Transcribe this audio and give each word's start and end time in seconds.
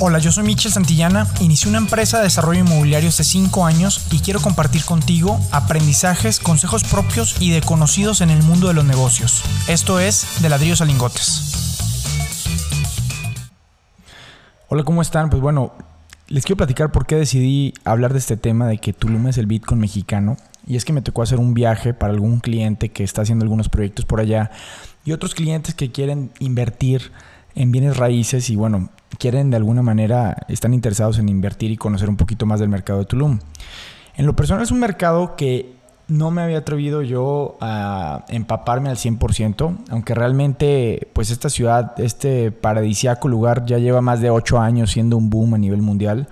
Hola, 0.00 0.20
yo 0.20 0.30
soy 0.30 0.44
Michel 0.44 0.70
Santillana, 0.70 1.26
inicié 1.40 1.68
una 1.68 1.78
empresa 1.78 2.18
de 2.18 2.24
desarrollo 2.24 2.60
inmobiliario 2.60 3.08
hace 3.08 3.24
5 3.24 3.66
años 3.66 4.06
y 4.12 4.20
quiero 4.20 4.38
compartir 4.40 4.84
contigo 4.84 5.40
aprendizajes, 5.50 6.38
consejos 6.38 6.84
propios 6.84 7.34
y 7.40 7.50
de 7.50 7.62
conocidos 7.62 8.20
en 8.20 8.30
el 8.30 8.40
mundo 8.44 8.68
de 8.68 8.74
los 8.74 8.84
negocios. 8.84 9.42
Esto 9.66 9.98
es 9.98 10.40
De 10.40 10.50
Ladrillos 10.50 10.80
a 10.82 10.84
Lingotes. 10.84 11.80
Hola, 14.68 14.84
¿cómo 14.84 15.02
están? 15.02 15.30
Pues 15.30 15.42
bueno, 15.42 15.72
les 16.28 16.44
quiero 16.44 16.58
platicar 16.58 16.92
por 16.92 17.04
qué 17.04 17.16
decidí 17.16 17.74
hablar 17.84 18.12
de 18.12 18.20
este 18.20 18.36
tema 18.36 18.68
de 18.68 18.78
que 18.78 18.92
Tulum 18.92 19.26
es 19.26 19.36
el 19.36 19.46
Bitcoin 19.46 19.80
mexicano. 19.80 20.36
Y 20.64 20.76
es 20.76 20.84
que 20.84 20.92
me 20.92 21.02
tocó 21.02 21.22
hacer 21.22 21.40
un 21.40 21.54
viaje 21.54 21.92
para 21.92 22.12
algún 22.12 22.38
cliente 22.38 22.90
que 22.90 23.02
está 23.02 23.22
haciendo 23.22 23.42
algunos 23.42 23.68
proyectos 23.68 24.04
por 24.04 24.20
allá 24.20 24.52
y 25.04 25.10
otros 25.10 25.34
clientes 25.34 25.74
que 25.74 25.90
quieren 25.90 26.30
invertir 26.38 27.10
en 27.54 27.72
bienes 27.72 27.96
raíces 27.96 28.50
y 28.50 28.56
bueno, 28.56 28.90
quieren 29.18 29.50
de 29.50 29.56
alguna 29.56 29.82
manera, 29.82 30.46
están 30.48 30.74
interesados 30.74 31.18
en 31.18 31.28
invertir 31.28 31.70
y 31.70 31.76
conocer 31.76 32.08
un 32.08 32.16
poquito 32.16 32.46
más 32.46 32.60
del 32.60 32.68
mercado 32.68 33.00
de 33.00 33.06
Tulum. 33.06 33.38
En 34.16 34.26
lo 34.26 34.34
personal 34.34 34.62
es 34.62 34.70
un 34.70 34.80
mercado 34.80 35.36
que 35.36 35.78
no 36.08 36.30
me 36.30 36.42
había 36.42 36.58
atrevido 36.58 37.02
yo 37.02 37.58
a 37.60 38.24
empaparme 38.28 38.88
al 38.88 38.96
100%, 38.96 39.76
aunque 39.90 40.14
realmente 40.14 41.08
pues 41.12 41.30
esta 41.30 41.50
ciudad, 41.50 41.98
este 42.00 42.50
paradisiaco 42.50 43.28
lugar 43.28 43.66
ya 43.66 43.78
lleva 43.78 44.00
más 44.00 44.20
de 44.20 44.30
8 44.30 44.58
años 44.58 44.90
siendo 44.90 45.16
un 45.16 45.28
boom 45.28 45.54
a 45.54 45.58
nivel 45.58 45.82
mundial 45.82 46.28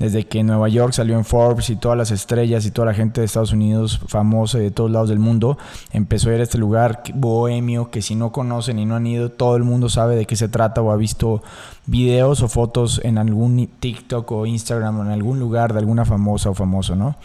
desde 0.00 0.26
que 0.26 0.42
Nueva 0.42 0.68
York 0.68 0.94
salió 0.94 1.16
en 1.16 1.26
Forbes 1.26 1.68
y 1.70 1.76
todas 1.76 1.96
las 1.96 2.10
estrellas 2.10 2.64
y 2.64 2.70
toda 2.70 2.86
la 2.86 2.94
gente 2.94 3.20
de 3.20 3.26
Estados 3.26 3.52
Unidos 3.52 4.00
famosa 4.08 4.58
de 4.58 4.70
todos 4.70 4.90
lados 4.90 5.10
del 5.10 5.18
mundo 5.18 5.58
empezó 5.92 6.30
a 6.30 6.34
ir 6.34 6.40
a 6.40 6.42
este 6.42 6.58
lugar 6.58 7.02
bohemio 7.14 7.90
que 7.90 8.00
si 8.00 8.16
no 8.16 8.32
conocen 8.32 8.78
y 8.78 8.86
no 8.86 8.96
han 8.96 9.06
ido, 9.06 9.30
todo 9.30 9.56
el 9.56 9.62
mundo 9.62 9.90
sabe 9.90 10.16
de 10.16 10.24
qué 10.24 10.36
se 10.36 10.48
trata 10.48 10.80
o 10.80 10.90
ha 10.90 10.96
visto 10.96 11.42
videos 11.84 12.42
o 12.42 12.48
fotos 12.48 13.00
en 13.04 13.18
algún 13.18 13.68
TikTok 13.78 14.32
o 14.32 14.46
Instagram 14.46 15.00
o 15.00 15.04
en 15.04 15.10
algún 15.10 15.38
lugar 15.38 15.74
de 15.74 15.80
alguna 15.80 16.06
famosa 16.06 16.48
o 16.48 16.54
famoso, 16.54 16.96
¿no? 16.96 17.16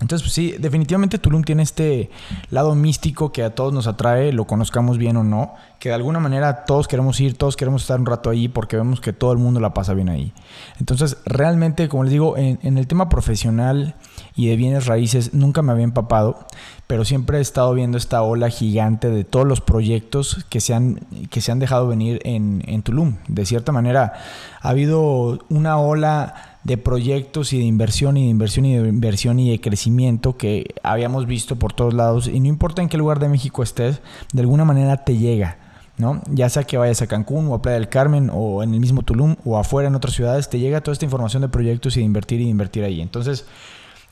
Entonces, 0.00 0.22
pues 0.22 0.32
sí, 0.32 0.56
definitivamente 0.58 1.18
Tulum 1.18 1.44
tiene 1.44 1.62
este 1.62 2.10
lado 2.50 2.74
místico 2.74 3.30
que 3.30 3.44
a 3.44 3.54
todos 3.54 3.72
nos 3.72 3.86
atrae, 3.86 4.32
lo 4.32 4.44
conozcamos 4.44 4.98
bien 4.98 5.16
o 5.16 5.22
no, 5.22 5.54
que 5.78 5.90
de 5.90 5.94
alguna 5.94 6.18
manera 6.18 6.64
todos 6.64 6.88
queremos 6.88 7.20
ir, 7.20 7.38
todos 7.38 7.56
queremos 7.56 7.82
estar 7.82 8.00
un 8.00 8.06
rato 8.06 8.28
ahí 8.28 8.48
porque 8.48 8.76
vemos 8.76 9.00
que 9.00 9.12
todo 9.12 9.32
el 9.32 9.38
mundo 9.38 9.60
la 9.60 9.72
pasa 9.72 9.94
bien 9.94 10.08
ahí. 10.08 10.32
Entonces, 10.80 11.18
realmente, 11.24 11.88
como 11.88 12.02
les 12.02 12.12
digo, 12.12 12.36
en, 12.36 12.76
el 12.76 12.86
tema 12.88 13.08
profesional 13.08 13.94
y 14.34 14.48
de 14.48 14.56
bienes 14.56 14.86
raíces 14.86 15.32
nunca 15.32 15.62
me 15.62 15.70
había 15.70 15.84
empapado, 15.84 16.44
pero 16.88 17.04
siempre 17.04 17.38
he 17.38 17.40
estado 17.40 17.72
viendo 17.72 17.96
esta 17.96 18.20
ola 18.22 18.50
gigante 18.50 19.10
de 19.10 19.22
todos 19.22 19.46
los 19.46 19.60
proyectos 19.60 20.44
que 20.48 20.60
se 20.60 20.74
han, 20.74 21.06
que 21.30 21.40
se 21.40 21.52
han 21.52 21.60
dejado 21.60 21.86
venir 21.86 22.20
en, 22.24 22.64
en 22.66 22.82
Tulum. 22.82 23.18
De 23.28 23.46
cierta 23.46 23.70
manera, 23.70 24.14
ha 24.60 24.68
habido 24.68 25.38
una 25.50 25.78
ola 25.78 26.53
de 26.64 26.78
proyectos 26.78 27.52
y 27.52 27.58
de 27.58 27.64
inversión 27.64 28.16
y 28.16 28.24
de 28.24 28.30
inversión 28.30 28.64
y 28.64 28.76
de 28.76 28.88
inversión 28.88 29.38
y 29.38 29.50
de 29.50 29.60
crecimiento 29.60 30.36
que 30.36 30.74
habíamos 30.82 31.26
visto 31.26 31.56
por 31.56 31.72
todos 31.72 31.92
lados 31.92 32.26
y 32.26 32.40
no 32.40 32.48
importa 32.48 32.82
en 32.82 32.88
qué 32.88 32.96
lugar 32.96 33.18
de 33.18 33.28
México 33.28 33.62
estés, 33.62 34.00
de 34.32 34.40
alguna 34.40 34.64
manera 34.64 35.04
te 35.04 35.16
llega. 35.16 35.58
¿no? 35.96 36.20
Ya 36.28 36.48
sea 36.48 36.64
que 36.64 36.76
vayas 36.76 37.02
a 37.02 37.06
Cancún 37.06 37.46
o 37.48 37.54
a 37.54 37.62
Playa 37.62 37.78
del 37.78 37.88
Carmen 37.88 38.30
o 38.32 38.62
en 38.62 38.74
el 38.74 38.80
mismo 38.80 39.02
Tulum 39.02 39.36
o 39.44 39.58
afuera 39.58 39.88
en 39.88 39.94
otras 39.94 40.14
ciudades, 40.14 40.48
te 40.48 40.58
llega 40.58 40.80
toda 40.80 40.94
esta 40.94 41.04
información 41.04 41.42
de 41.42 41.48
proyectos 41.48 41.96
y 41.96 42.00
de 42.00 42.06
invertir 42.06 42.40
y 42.40 42.44
de 42.44 42.50
invertir 42.50 42.82
ahí. 42.82 43.00
Entonces, 43.00 43.44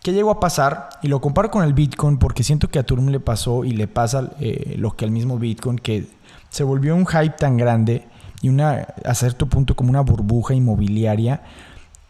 ¿qué 0.03 0.13
llegó 0.13 0.31
a 0.31 0.39
pasar? 0.39 0.91
Y 1.03 1.09
lo 1.09 1.21
comparo 1.21 1.51
con 1.51 1.65
el 1.65 1.73
Bitcoin 1.73 2.19
porque 2.19 2.45
siento 2.45 2.69
que 2.69 2.79
a 2.79 2.85
Tulum 2.85 3.09
le 3.09 3.19
pasó 3.19 3.65
y 3.65 3.73
le 3.73 3.89
pasa 3.89 4.31
eh, 4.39 4.77
lo 4.79 4.95
que 4.95 5.05
al 5.05 5.11
mismo 5.11 5.39
Bitcoin, 5.39 5.79
que 5.79 6.07
se 6.51 6.63
volvió 6.63 6.95
un 6.95 7.07
hype 7.07 7.35
tan 7.37 7.57
grande 7.57 8.05
y 8.43 8.49
una, 8.49 8.87
a 9.05 9.15
cierto 9.15 9.47
punto 9.47 9.75
como 9.75 9.91
una 9.91 10.03
burbuja 10.03 10.55
inmobiliaria 10.55 11.43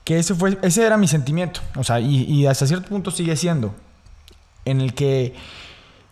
que 0.04 0.18
ese, 0.18 0.34
fue, 0.34 0.58
ese 0.62 0.84
era 0.84 0.96
mi 0.96 1.08
sentimiento. 1.08 1.60
O 1.76 1.84
sea, 1.84 2.00
y, 2.00 2.46
hasta 2.46 2.66
cierto 2.66 2.88
punto 2.88 3.10
sigue 3.10 3.36
siendo. 3.36 3.74
En 4.64 4.80
el 4.80 4.94
que 4.94 5.34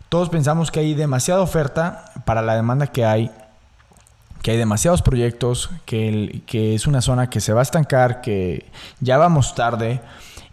todos 0.08 0.28
pensamos 0.28 0.70
que 0.70 0.80
hay 0.80 0.94
demasiada 0.94 1.40
oferta 1.40 2.04
para 2.24 2.42
la 2.42 2.54
demanda 2.54 2.86
que 2.86 3.04
hay. 3.04 3.30
Que 4.42 4.52
hay 4.52 4.56
demasiados 4.56 5.02
proyectos. 5.02 5.70
Que, 5.86 6.42
que 6.46 6.74
es 6.74 6.86
una 6.86 7.00
zona 7.00 7.28
que 7.30 7.40
se 7.40 7.52
va 7.52 7.60
a 7.60 7.62
estancar. 7.62 8.20
Que 8.20 8.70
ya 9.00 9.18
vamos 9.18 9.54
tarde. 9.54 10.00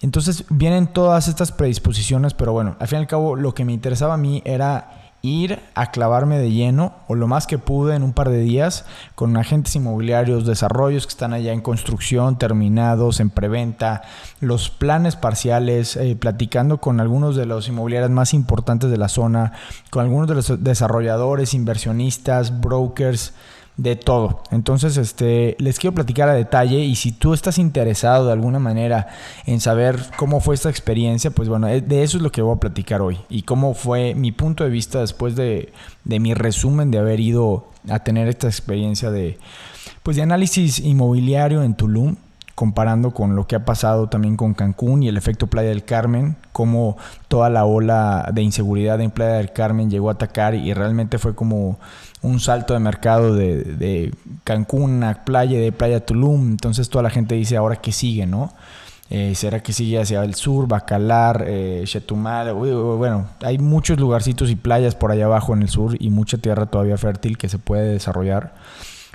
Entonces 0.01 0.45
vienen 0.50 0.88
todas 0.88 1.28
estas 1.28 1.51
predisposiciones. 1.51 2.33
Pero 2.33 2.53
bueno, 2.53 2.75
al 2.79 2.88
fin 2.88 3.00
y 3.00 3.01
al 3.01 3.07
cabo 3.07 3.35
lo 3.35 3.53
que 3.53 3.66
me 3.66 3.73
interesaba 3.73 4.16
a 4.16 4.17
mí 4.17 4.41
era 4.45 4.97
ir 5.27 5.59
a 5.75 5.91
clavarme 5.91 6.38
de 6.39 6.51
lleno 6.51 6.93
o 7.07 7.15
lo 7.15 7.27
más 7.27 7.47
que 7.47 7.57
pude 7.57 7.95
en 7.95 8.03
un 8.03 8.13
par 8.13 8.29
de 8.29 8.39
días 8.39 8.85
con 9.15 9.35
agentes 9.38 9.75
inmobiliarios, 9.75 10.45
desarrollos 10.45 11.05
que 11.05 11.11
están 11.11 11.33
allá 11.33 11.53
en 11.53 11.61
construcción, 11.61 12.38
terminados, 12.38 13.19
en 13.19 13.29
preventa, 13.29 14.03
los 14.39 14.69
planes 14.69 15.15
parciales, 15.15 15.95
eh, 15.95 16.15
platicando 16.19 16.79
con 16.79 16.99
algunos 16.99 17.35
de 17.35 17.45
los 17.45 17.67
inmobiliarios 17.67 18.11
más 18.11 18.33
importantes 18.33 18.89
de 18.89 18.97
la 18.97 19.09
zona, 19.09 19.53
con 19.89 20.05
algunos 20.05 20.27
de 20.27 20.35
los 20.35 20.63
desarrolladores, 20.63 21.53
inversionistas, 21.53 22.61
brokers, 22.61 23.33
de 23.77 23.95
todo. 23.95 24.41
Entonces, 24.51 24.97
este, 24.97 25.55
les 25.59 25.79
quiero 25.79 25.93
platicar 25.93 26.27
a 26.27 26.33
detalle 26.33 26.79
y 26.79 26.95
si 26.95 27.11
tú 27.11 27.33
estás 27.33 27.59
interesado 27.59 28.25
de 28.25 28.33
alguna 28.33 28.59
manera 28.59 29.07
en 29.45 29.61
saber 29.61 29.99
cómo 30.17 30.41
fue 30.41 30.55
esta 30.55 30.69
experiencia, 30.69 31.29
pues 31.31 31.47
bueno, 31.47 31.67
eh, 31.67 31.81
de 31.81 32.03
eso 32.03 32.17
es 32.17 32.23
lo 32.23 32.31
que 32.31 32.41
voy 32.41 32.55
a 32.55 32.59
platicar 32.59 33.01
hoy 33.01 33.19
y 33.29 33.43
cómo 33.43 33.75
fue 33.75 34.15
mi 34.15 34.31
punto 34.31 34.63
de 34.63 34.71
vista 34.71 34.99
después 34.99 35.35
de, 35.35 35.71
de 36.03 36.19
mi 36.19 36.33
resumen 36.33 36.89
de 36.89 36.97
haber 36.97 37.19
ido 37.19 37.67
a 37.88 37.99
tener 37.99 38.27
esta 38.27 38.47
experiencia 38.47 39.11
de, 39.11 39.38
pues 40.01 40.17
de 40.17 40.23
análisis 40.23 40.79
inmobiliario 40.79 41.61
en 41.61 41.75
Tulum 41.75 42.15
comparando 42.57 43.12
con 43.12 43.35
lo 43.35 43.45
que 43.45 43.56
ha 43.56 43.66
pasado 43.66 44.09
también 44.09 44.35
con 44.35 44.56
Cancún 44.56 45.03
y 45.03 45.07
el 45.07 45.16
efecto 45.16 45.45
Playa 45.45 45.69
del 45.69 45.85
Carmen, 45.85 46.38
cómo 46.53 46.97
toda 47.28 47.51
la 47.51 47.66
ola 47.66 48.31
de 48.34 48.41
inseguridad 48.41 49.00
en 49.00 49.12
Playa 49.12 49.34
del 49.34 49.53
Carmen 49.53 49.91
llegó 49.91 50.09
a 50.09 50.13
atacar 50.13 50.56
y 50.56 50.73
realmente 50.73 51.19
fue 51.19 51.35
como 51.35 51.78
un 52.23 52.40
salto 52.40 52.73
de 52.73 52.79
mercado 52.79 53.35
de, 53.35 54.12
Cancún 54.44 55.03
a 55.03 55.23
Playa, 55.23 55.59
de 55.59 55.72
Playa 55.72 56.03
Tulum, 56.03 56.50
entonces 56.50 56.90
toda 56.90 57.03
la 57.03 57.12
gente 57.12 57.35
dice 57.35 57.57
ahora 57.57 57.75
que 57.75 57.91
sigue, 57.91 58.25
¿no? 58.25 58.51
Eh, 59.12 59.35
¿Será 59.35 59.62
que 59.62 59.72
sigue 59.72 60.01
hacia 60.01 60.24
el 60.24 60.34
sur, 60.34 60.68
Bacalar, 60.68 61.45
eh, 61.47 61.84
Chetumal? 61.85 62.53
Bueno, 62.56 63.28
hay 63.44 63.59
muchos 63.59 64.00
lugarcitos 64.00 64.50
y 64.50 64.56
playas 64.56 64.95
por 64.95 65.12
allá 65.12 65.25
abajo 65.25 65.53
en 65.53 65.62
el 65.62 65.69
sur 65.69 65.95
y 66.00 66.09
mucha 66.09 66.39
tierra 66.39 66.66
todavía 66.66 66.97
fértil 66.97 67.38
que 67.38 67.50
se 67.50 67.59
puede 67.59 67.91
desarrollar. 67.91 68.56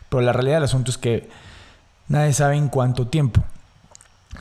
Pero 0.08 0.20
la 0.22 0.32
realidad 0.32 0.58
del 0.58 0.64
asunto 0.64 0.92
es 0.92 0.98
que 0.98 1.28
nadie 2.08 2.32
sabe 2.32 2.56
en 2.56 2.68
cuánto 2.68 3.06
tiempo. 3.06 3.42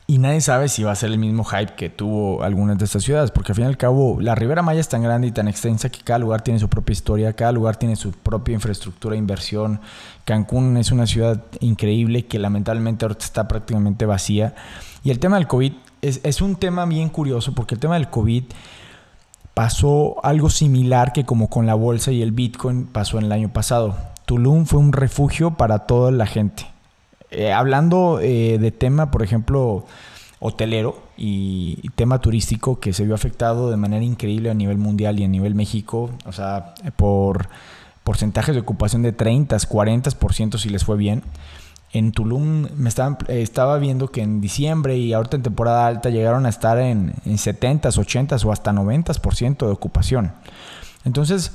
Y 0.07 0.17
nadie 0.17 0.41
sabe 0.41 0.69
si 0.69 0.83
va 0.83 0.91
a 0.91 0.95
ser 0.95 1.11
el 1.11 1.17
mismo 1.17 1.43
hype 1.43 1.73
que 1.75 1.89
tuvo 1.89 2.43
algunas 2.43 2.77
de 2.77 2.85
estas 2.85 3.03
ciudades, 3.03 3.31
porque 3.31 3.51
al 3.51 3.55
fin 3.55 3.65
y 3.65 3.67
al 3.67 3.77
cabo 3.77 4.19
la 4.19 4.35
Ribera 4.35 4.61
Maya 4.61 4.79
es 4.79 4.89
tan 4.89 5.03
grande 5.03 5.27
y 5.27 5.31
tan 5.31 5.47
extensa 5.47 5.89
que 5.89 6.01
cada 6.01 6.19
lugar 6.19 6.41
tiene 6.41 6.59
su 6.59 6.69
propia 6.69 6.93
historia, 6.93 7.33
cada 7.33 7.51
lugar 7.51 7.75
tiene 7.75 7.95
su 7.95 8.11
propia 8.11 8.53
infraestructura, 8.53 9.15
inversión. 9.15 9.81
Cancún 10.25 10.77
es 10.77 10.91
una 10.91 11.07
ciudad 11.07 11.43
increíble 11.59 12.25
que 12.25 12.39
lamentablemente 12.39 13.05
ahorita 13.05 13.25
está 13.25 13.47
prácticamente 13.47 14.05
vacía. 14.05 14.55
Y 15.03 15.11
el 15.11 15.19
tema 15.19 15.37
del 15.37 15.47
COVID 15.47 15.73
es, 16.01 16.21
es 16.23 16.41
un 16.41 16.55
tema 16.55 16.85
bien 16.85 17.09
curioso, 17.09 17.53
porque 17.53 17.75
el 17.75 17.81
tema 17.81 17.95
del 17.95 18.09
COVID 18.09 18.45
pasó 19.53 20.23
algo 20.25 20.49
similar 20.49 21.11
que 21.11 21.25
como 21.25 21.49
con 21.49 21.65
la 21.65 21.75
bolsa 21.75 22.11
y 22.11 22.21
el 22.21 22.31
Bitcoin 22.31 22.85
pasó 22.85 23.17
en 23.17 23.25
el 23.25 23.31
año 23.31 23.51
pasado. 23.51 23.95
Tulum 24.25 24.65
fue 24.65 24.79
un 24.79 24.93
refugio 24.93 25.51
para 25.51 25.79
toda 25.79 26.11
la 26.11 26.25
gente. 26.25 26.70
Eh, 27.31 27.53
hablando 27.53 28.19
eh, 28.21 28.57
de 28.59 28.71
tema, 28.71 29.09
por 29.09 29.23
ejemplo, 29.23 29.85
hotelero 30.39 31.01
y, 31.15 31.89
tema 31.95 32.19
turístico 32.19 32.79
que 32.79 32.91
se 32.91 33.05
vio 33.05 33.15
afectado 33.15 33.69
de 33.69 33.77
manera 33.77 34.03
increíble 34.03 34.49
a 34.49 34.53
nivel 34.53 34.77
mundial 34.77 35.19
y 35.19 35.23
a 35.23 35.27
nivel 35.27 35.55
México, 35.55 36.09
o 36.25 36.31
sea, 36.33 36.73
por 36.97 37.47
porcentajes 38.03 38.55
de 38.55 38.61
ocupación 38.61 39.01
de 39.03 39.13
30, 39.13 39.55
40% 39.55 40.57
si 40.57 40.69
les 40.69 40.83
fue 40.83 40.97
bien. 40.97 41.23
En 41.93 42.11
Tulum 42.11 42.67
me 42.75 42.89
estaban, 42.89 43.17
eh, 43.27 43.41
estaba 43.41 43.77
viendo 43.77 44.09
que 44.11 44.21
en 44.21 44.41
diciembre 44.41 44.97
y 44.97 45.13
ahorita 45.13 45.37
en 45.37 45.43
temporada 45.43 45.87
alta 45.87 46.09
llegaron 46.09 46.45
a 46.45 46.49
estar 46.49 46.79
en, 46.79 47.13
en 47.25 47.37
70, 47.37 47.89
80 47.89 48.37
o 48.43 48.51
hasta 48.51 48.73
90% 48.73 49.57
de 49.65 49.71
ocupación. 49.71 50.33
Entonces, 51.05 51.53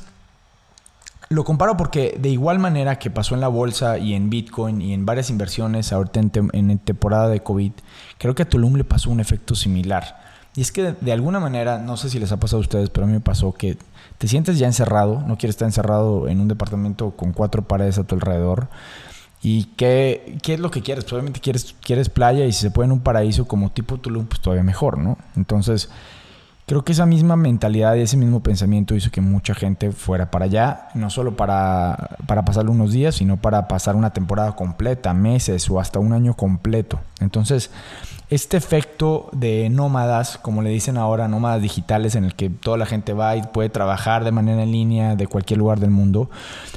lo 1.28 1.44
comparo 1.44 1.76
porque 1.76 2.17
de 2.20 2.28
igual 2.28 2.58
manera 2.58 2.99
que 2.99 3.11
pasó 3.11 3.34
en 3.34 3.40
la 3.40 3.49
bolsa 3.49 3.99
y 3.99 4.14
en 4.14 4.31
Bitcoin 4.31 4.81
y 4.81 4.93
en 4.93 5.06
varias 5.06 5.31
inversiones 5.31 5.93
ahorita 5.93 6.20
en, 6.20 6.78
temporada 6.78 7.28
de 7.28 7.40
COVID, 7.40 7.73
creo 8.19 8.34
que 8.34 8.43
a 8.43 8.49
Tulum 8.49 8.76
le 8.76 8.84
pasó 8.84 9.11
un 9.11 9.20
efecto 9.20 9.55
similar. 9.55 10.25
Y 10.55 10.62
es 10.62 10.73
que 10.73 10.94
de, 10.99 11.12
alguna 11.12 11.40
manera, 11.40 11.78
no 11.78 11.96
sé 11.96 12.08
si 12.08 12.19
les 12.19 12.32
ha 12.32 12.38
pasado 12.38 12.58
a 12.58 12.61
ustedes, 12.61 12.90
pero 12.90 13.05
a 13.05 13.08
mí 13.08 13.12
me 13.12 13.20
pasó 13.20 13.52
que 13.52 13.76
te 14.19 14.28
sientes 14.28 14.58
ya 14.58 14.67
encerrado, 14.67 15.23
no 15.26 15.37
quieres 15.37 15.55
estar 15.55 15.67
encerrado 15.67 16.28
en 16.28 16.40
un 16.40 16.49
departamento 16.49 17.11
con 17.11 17.32
cuatro 17.32 17.62
paredes 17.62 17.99
a 17.99 18.05
tu 18.05 18.14
alrededor. 18.14 18.69
¿Y 19.43 19.64
qué, 19.76 20.38
qué 20.43 20.55
es 20.55 20.61
lo 20.61 20.70
que 20.70 20.81
quieres? 20.81 21.05
Pues 21.05 21.12
obviamente 21.12 21.40
quieres, 21.40 21.75
quieres 21.82 22.08
playa 22.08 22.46
y 22.46 22.52
si 22.52 22.62
se 22.62 22.70
puede 22.70 22.87
en 22.87 22.93
un 22.93 23.00
paraíso 23.00 23.46
como 23.46 23.70
tipo 23.70 23.99
Tulum, 23.99 24.26
pues 24.26 24.40
todavía 24.40 24.62
mejor, 24.62 24.96
¿no? 24.96 25.19
Entonces 25.37 25.90
Creo 26.66 26.84
que 26.84 26.90
esa 26.90 27.06
misma 27.06 27.36
mentalidad 27.36 27.94
y 27.94 28.00
ese 28.00 28.16
mismo 28.16 28.40
pensamiento 28.42 28.96
hizo 28.96 29.12
que 29.12 29.20
mucha 29.20 29.54
gente 29.54 29.92
fuera 29.92 30.32
para 30.32 30.46
allá, 30.46 30.88
no 30.94 31.10
solo 31.10 31.36
para, 31.36 32.16
para 32.26 32.44
pasar 32.44 32.68
unos 32.68 32.90
días, 32.90 33.14
sino 33.14 33.36
para 33.36 33.68
pasar 33.68 33.94
una 33.94 34.12
temporada 34.12 34.56
completa, 34.56 35.14
meses 35.14 35.70
o 35.70 35.78
hasta 35.78 36.00
un 36.00 36.12
año 36.12 36.34
completo. 36.34 36.98
Entonces, 37.20 37.70
este 38.30 38.56
efecto 38.56 39.28
de 39.30 39.68
nómadas, 39.70 40.38
como 40.38 40.60
le 40.60 40.70
dicen 40.70 40.98
ahora, 40.98 41.28
nómadas 41.28 41.62
digitales, 41.62 42.16
en 42.16 42.24
el 42.24 42.34
que 42.34 42.50
toda 42.50 42.76
la 42.76 42.86
gente 42.86 43.12
va 43.12 43.36
y 43.36 43.42
puede 43.42 43.69
trabajar 43.69 44.24
de 44.24 44.32
manera 44.32 44.64
en 44.64 44.72
línea 44.72 45.14
de 45.14 45.28
cualquier 45.28 45.60
lugar 45.60 45.78
del 45.78 45.90
mundo, 45.90 46.28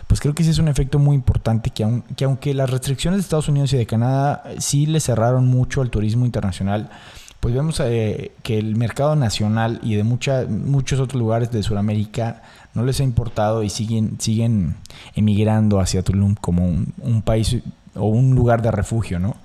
pues 0.06 0.20
creo 0.20 0.36
que 0.36 0.44
sí 0.44 0.52
es 0.52 0.60
un 0.60 0.68
efecto 0.68 1.00
muy 1.00 1.16
importante 1.16 1.72
que, 1.72 2.04
que 2.16 2.26
aunque 2.26 2.54
las 2.54 2.70
restricciones 2.70 3.18
de 3.18 3.22
Estados 3.22 3.50
Unidos 3.50 3.74
y 3.74 3.78
de 3.78 3.88
Canadá 3.88 4.44
sí 4.60 4.86
le 4.86 5.00
cerraron 5.00 5.48
mucho 5.48 5.82
al 5.82 5.90
turismo 5.90 6.26
internacional, 6.26 6.92
pues 7.40 7.54
vemos 7.54 7.80
eh, 7.80 8.32
que 8.44 8.58
el 8.58 8.76
mercado 8.76 9.16
nacional 9.16 9.80
y 9.82 9.96
de 9.96 10.04
muchos 10.04 11.00
otros 11.00 11.20
lugares 11.20 11.52
de 11.52 11.64
Sudamérica 11.64 12.42
no 12.74 12.84
les 12.84 13.00
ha 13.00 13.04
importado 13.04 13.64
y 13.64 13.70
siguen, 13.70 14.20
siguen 14.20 14.76
emigrando 15.16 15.80
hacia 15.80 16.04
Tulum 16.04 16.36
como 16.36 16.66
un, 16.66 17.22
país 17.24 17.58
o 17.96 18.08
un 18.08 18.36
lugar 18.36 18.62
de 18.62 18.72
refugio, 18.72 19.20
¿no? 19.20 19.38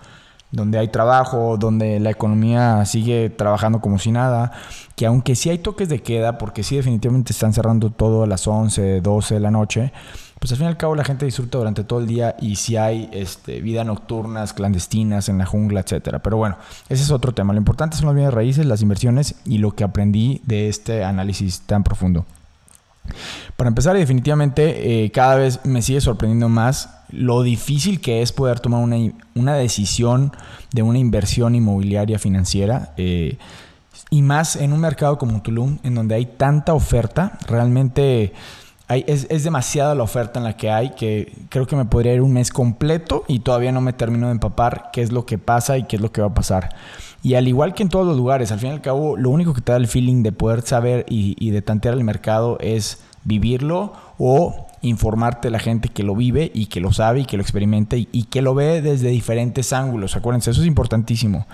Donde 0.51 0.79
hay 0.79 0.89
trabajo, 0.89 1.57
donde 1.57 2.01
la 2.01 2.11
economía 2.11 2.85
sigue 2.85 3.31
trabajando 3.31 3.81
como 3.81 3.99
si 3.99 4.11
nada, 4.13 4.53
que 4.97 5.07
aunque 5.07 5.35
sí 5.35 5.51
hay 5.51 5.59
toques 5.59 5.89
de 5.89 6.03
queda, 6.03 6.39
porque 6.39 6.63
sí 6.63 6.77
definitivamente 6.77 7.33
están 7.33 7.53
cerrando 7.53 7.91
todo 7.91 8.25
a 8.25 8.27
las 8.27 8.47
11, 8.47 9.01
12 9.01 9.35
de 9.35 9.41
la 9.41 9.51
noche, 9.51 9.93
pues 10.39 10.53
al 10.53 10.59
fin 10.59 10.67
y 10.67 10.69
al 10.69 10.77
cabo 10.77 10.95
la 10.95 11.05
gente 11.05 11.25
disfruta 11.25 11.59
durante 11.59 11.85
todo 11.85 12.01
el 12.01 12.07
día 12.07 12.37
y 12.41 12.57
si 12.57 12.77
hay 12.77 13.09
este, 13.13 13.61
vida 13.61 13.85
nocturnas, 13.85 14.53
clandestinas 14.53 15.29
en 15.29 15.39
la 15.39 15.47
jungla, 15.47 15.81
etcétera. 15.81 16.21
Pero 16.21 16.37
bueno, 16.37 16.57
ese 16.89 17.03
es 17.03 17.11
otro 17.11 17.33
tema. 17.33 17.53
Lo 17.53 17.59
importante 17.59 17.97
son 17.97 18.07
las 18.07 18.15
bienes 18.15 18.35
raíces, 18.35 18.67
las 18.67 18.83
inversiones 18.83 19.37
y 19.45 19.59
lo 19.59 19.73
que 19.73 19.85
aprendí 19.85 20.41
de 20.45 20.69
este 20.69 21.05
análisis 21.05 21.63
tan 21.63 21.85
profundo. 21.85 22.27
Para 23.57 23.69
empezar, 23.69 23.97
definitivamente 23.97 25.05
eh, 25.05 25.11
cada 25.11 25.37
vez 25.37 25.61
me 25.65 25.83
sigue 25.83 26.01
sorprendiendo 26.01 26.49
más 26.49 26.91
lo 27.11 27.43
difícil 27.43 28.01
que 28.01 28.23
es 28.23 28.33
poder 28.33 28.61
tomar 28.61 28.83
una, 28.83 28.97
una 29.35 29.55
decisión 29.55 30.33
de 30.73 30.83
una 30.83 30.99
inversión 30.99 31.55
inmobiliaria 31.55 32.19
financiera. 32.19 32.93
Eh, 32.97 33.39
y 34.11 34.23
más 34.23 34.57
en 34.57 34.73
un 34.73 34.81
mercado 34.81 35.19
como 35.19 35.43
Tulum, 35.43 35.79
en 35.83 35.95
donde 35.95 36.15
hay 36.15 36.27
tanta 36.27 36.75
oferta, 36.75 37.39
realmente 37.47 38.33
es, 39.07 39.45
demasiada 39.45 39.95
la 39.95 40.03
oferta 40.03 40.39
en 40.39 40.45
la 40.45 40.57
que 40.57 40.71
hay 40.71 40.91
que 40.91 41.33
creo 41.49 41.67
que 41.67 41.75
me 41.75 41.85
podría 41.85 42.15
ir 42.15 42.21
un 42.23 42.33
mes 42.33 42.51
completo 42.51 43.25
y 43.27 43.41
todavía 43.41 43.73
no 43.73 43.81
me 43.81 43.93
termino 43.93 44.27
de 44.27 44.33
empapar 44.33 44.91
qué 44.93 45.03
es 45.03 45.11
lo 45.11 45.27
que 45.27 45.39
pasa 45.39 45.79
y 45.79 45.85
qué 45.85 45.97
es 45.97 46.03
lo 46.03 46.13
que 46.13 46.21
va 46.21 46.29
a 46.29 46.35
pasar. 46.35 46.75
Y 47.23 47.35
al 47.35 47.49
igual 47.49 47.75
que 47.75 47.83
en 47.83 47.89
todos 47.89 48.07
los 48.07 48.17
lugares, 48.17 48.53
al 48.53 48.61
fin 48.61 48.71
y 48.71 48.73
al 48.73 48.83
cabo, 48.83 49.17
lo 49.17 49.31
único 49.31 49.55
que 49.55 49.63
te 49.63 49.73
da 49.73 49.79
el 49.79 49.89
feeling 49.89 50.23
de 50.23 50.33
poder 50.33 50.63
saber 50.63 51.07
y, 51.09 51.35
y 51.39 51.51
de 51.51 51.63
tantear 51.63 51.95
el 51.95 52.05
mercado 52.05 52.59
es 52.61 53.03
vivirlo 53.25 53.95
o 54.19 54.67
informarte 54.85 55.51
la 55.51 55.59
gente 55.59 55.89
que 55.89 56.03
lo 56.03 56.15
vive 56.15 56.51
y 56.55 56.67
que 56.67 56.81
lo 56.81 56.93
sabe 56.93 57.21
y 57.21 57.25
que 57.25 57.37
lo 57.37 57.43
experimenta 57.43 57.97
y, 57.97 58.07
que 58.31 58.43
lo 58.43 58.55
ve 58.55 58.83
desde 58.83 59.09
diferentes 59.09 59.73
ángulos. 59.73 60.17
Acuérdense, 60.17 60.51
eso 60.51 60.61
es 60.61 60.67
importantísimo. 60.67 61.47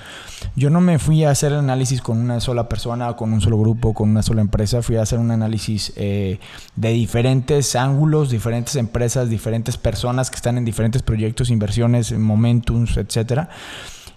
Yo 0.56 0.71
no 0.71 0.81
me 0.81 0.99
fui 0.99 1.25
a 1.25 1.31
hacer 1.31 1.55
análisis 1.55 2.00
con 2.00 2.19
una 2.19 2.41
sola 2.41 2.69
persona, 2.69 3.15
con 3.15 3.32
un 3.32 3.41
solo 3.41 3.59
grupo, 3.59 3.94
con 3.94 4.11
una 4.11 4.23
sola 4.23 4.41
empresa. 4.41 4.82
Fui 4.82 4.97
a 4.97 5.03
hacer 5.03 5.19
un 5.19 5.31
análisis 5.31 5.93
eh, 5.97 6.38
de 6.77 6.91
diferentes 6.91 7.77
ángulos, 7.77 8.31
diferentes 8.31 8.77
empresas, 8.77 9.31
diferentes 9.31 9.77
personas 9.77 10.31
que 10.31 10.37
están 10.37 10.59
en 10.59 10.65
diferentes 10.65 11.03
proyectos, 11.03 11.50
inversiones, 11.50 12.12
momentums, 12.12 12.97
etcétera. 12.97 13.49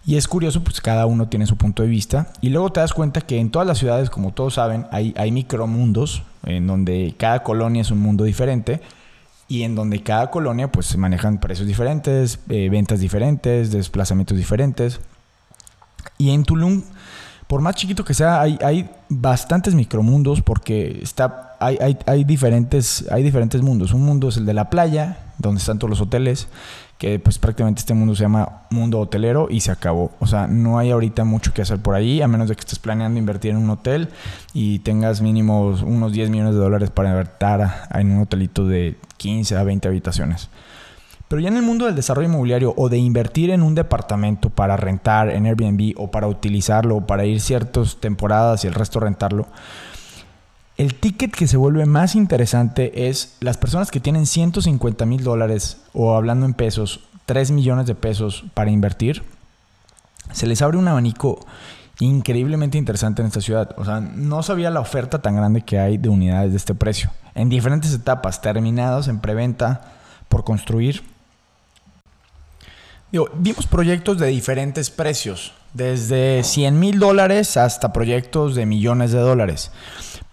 Y 0.05 0.17
es 0.17 0.27
curioso, 0.27 0.63
pues 0.63 0.81
cada 0.81 1.05
uno 1.05 1.29
tiene 1.29 1.45
su 1.45 1.55
punto 1.55 1.83
de 1.83 1.89
vista. 1.89 2.33
Y 2.41 2.49
luego 2.49 2.71
te 2.71 2.81
das 2.81 2.93
cuenta 2.93 3.21
que 3.21 3.39
en 3.39 3.51
todas 3.51 3.67
las 3.67 3.77
ciudades, 3.77 4.09
como 4.09 4.33
todos 4.33 4.55
saben, 4.55 4.85
hay, 4.91 5.13
hay 5.17 5.31
micromundos, 5.31 6.23
en 6.45 6.67
donde 6.67 7.15
cada 7.17 7.43
colonia 7.43 7.81
es 7.81 7.91
un 7.91 7.99
mundo 7.99 8.25
diferente 8.25 8.81
y 9.53 9.61
en 9.61 9.75
donde 9.75 10.01
cada 10.01 10.31
colonia 10.31 10.71
pues 10.71 10.87
se 10.87 10.97
manejan 10.97 11.39
precios 11.39 11.67
diferentes, 11.67 12.39
eh, 12.49 12.69
ventas 12.71 12.99
diferentes, 12.99 13.71
desplazamientos 13.71 14.35
diferentes. 14.35 14.99
Y 16.17 16.31
en 16.31 16.43
Tulum, 16.43 16.81
por 17.53 17.61
más 17.61 17.75
chiquito 17.75 18.03
que 18.03 18.15
sea, 18.15 18.41
hay, 18.41 18.57
hay 18.65 18.89
bastantes 19.09 19.75
micromundos 19.75 20.41
porque 20.41 20.97
está, 21.03 21.55
hay, 21.59 21.77
hay, 21.79 21.99
hay, 22.07 22.23
diferentes, 22.23 23.05
hay 23.11 23.21
diferentes 23.21 23.61
mundos. 23.61 23.93
Un 23.93 24.01
mundo 24.01 24.29
es 24.29 24.37
el 24.37 24.47
de 24.47 24.55
la 24.55 24.71
playa, 24.71 25.19
donde 25.37 25.59
están 25.59 25.77
todos 25.77 25.91
los 25.91 26.01
hoteles 26.01 26.47
que 26.97 27.19
pues 27.19 27.37
prácticamente 27.37 27.81
este 27.81 27.93
mundo 27.93 28.15
se 28.15 28.23
llama 28.23 28.63
mundo 28.71 28.99
hotelero 28.99 29.49
y 29.51 29.59
se 29.59 29.69
acabó. 29.69 30.09
O 30.19 30.25
sea, 30.25 30.47
no 30.47 30.79
hay 30.79 30.89
ahorita 30.89 31.25
mucho 31.25 31.53
que 31.53 31.61
hacer 31.61 31.77
por 31.77 31.93
ahí, 31.93 32.23
a 32.23 32.27
menos 32.27 32.49
de 32.49 32.55
que 32.55 32.61
estés 32.61 32.79
planeando 32.79 33.19
invertir 33.19 33.51
en 33.51 33.57
un 33.57 33.69
hotel 33.69 34.09
y 34.55 34.79
tengas 34.79 35.21
mínimo 35.21 35.75
unos 35.85 36.11
10 36.11 36.31
millones 36.31 36.55
de 36.55 36.59
dólares 36.59 36.89
para 36.89 37.09
invertir 37.09 37.67
en 37.91 38.13
un 38.13 38.23
hotelito 38.23 38.65
de 38.65 38.97
15 39.17 39.57
a 39.57 39.63
20 39.63 39.87
habitaciones. 39.89 40.49
Pero 41.33 41.41
ya 41.41 41.49
en 41.49 41.57
el 41.57 41.63
mundo 41.63 41.87
del 41.87 41.95
desarrollo 41.95 42.29
inmobiliario 42.29 42.75
o 42.77 42.89
de 42.89 42.99
invertir 42.99 43.49
en 43.49 43.63
un 43.63 43.73
departamento 43.73 44.51
para 44.51 44.77
rentar 44.77 45.31
en 45.31 45.47
Airbnb 45.47 45.95
o 45.97 46.11
para 46.11 46.27
utilizarlo 46.27 46.97
o 46.97 47.07
para 47.07 47.25
ir 47.25 47.41
ciertas 47.41 47.95
temporadas 47.95 48.63
y 48.63 48.67
el 48.67 48.75
resto 48.75 48.99
rentarlo, 48.99 49.47
el 50.77 50.93
ticket 50.93 51.31
que 51.31 51.47
se 51.47 51.57
vuelve 51.57 51.87
más 51.87 52.13
interesante 52.13 53.07
es 53.09 53.35
las 53.39 53.57
personas 53.57 53.89
que 53.89 53.99
tienen 53.99 54.27
150 54.27 55.07
mil 55.07 55.23
dólares 55.23 55.81
o 55.91 56.15
hablando 56.15 56.45
en 56.45 56.53
pesos, 56.53 56.99
3 57.25 57.49
millones 57.49 57.87
de 57.87 57.95
pesos 57.95 58.45
para 58.53 58.69
invertir. 58.69 59.23
Se 60.33 60.45
les 60.45 60.61
abre 60.61 60.77
un 60.77 60.87
abanico 60.87 61.39
increíblemente 61.99 62.77
interesante 62.77 63.23
en 63.23 63.29
esta 63.29 63.41
ciudad. 63.41 63.73
O 63.79 63.85
sea, 63.85 64.01
no 64.01 64.43
sabía 64.43 64.69
la 64.69 64.81
oferta 64.81 65.23
tan 65.23 65.35
grande 65.35 65.63
que 65.63 65.79
hay 65.79 65.97
de 65.97 66.09
unidades 66.09 66.51
de 66.51 66.57
este 66.57 66.75
precio. 66.75 67.09
En 67.33 67.49
diferentes 67.49 67.91
etapas, 67.91 68.39
terminadas 68.39 69.07
en 69.07 69.17
preventa, 69.17 69.81
por 70.29 70.43
construir. 70.43 71.12
Vimos 73.35 73.67
proyectos 73.67 74.17
de 74.17 74.27
diferentes 74.27 74.89
precios, 74.89 75.53
desde 75.73 76.43
100 76.43 76.79
mil 76.79 76.97
dólares 76.97 77.57
hasta 77.57 77.93
proyectos 77.93 78.55
de 78.55 78.65
millones 78.65 79.11
de 79.11 79.19
dólares. 79.19 79.71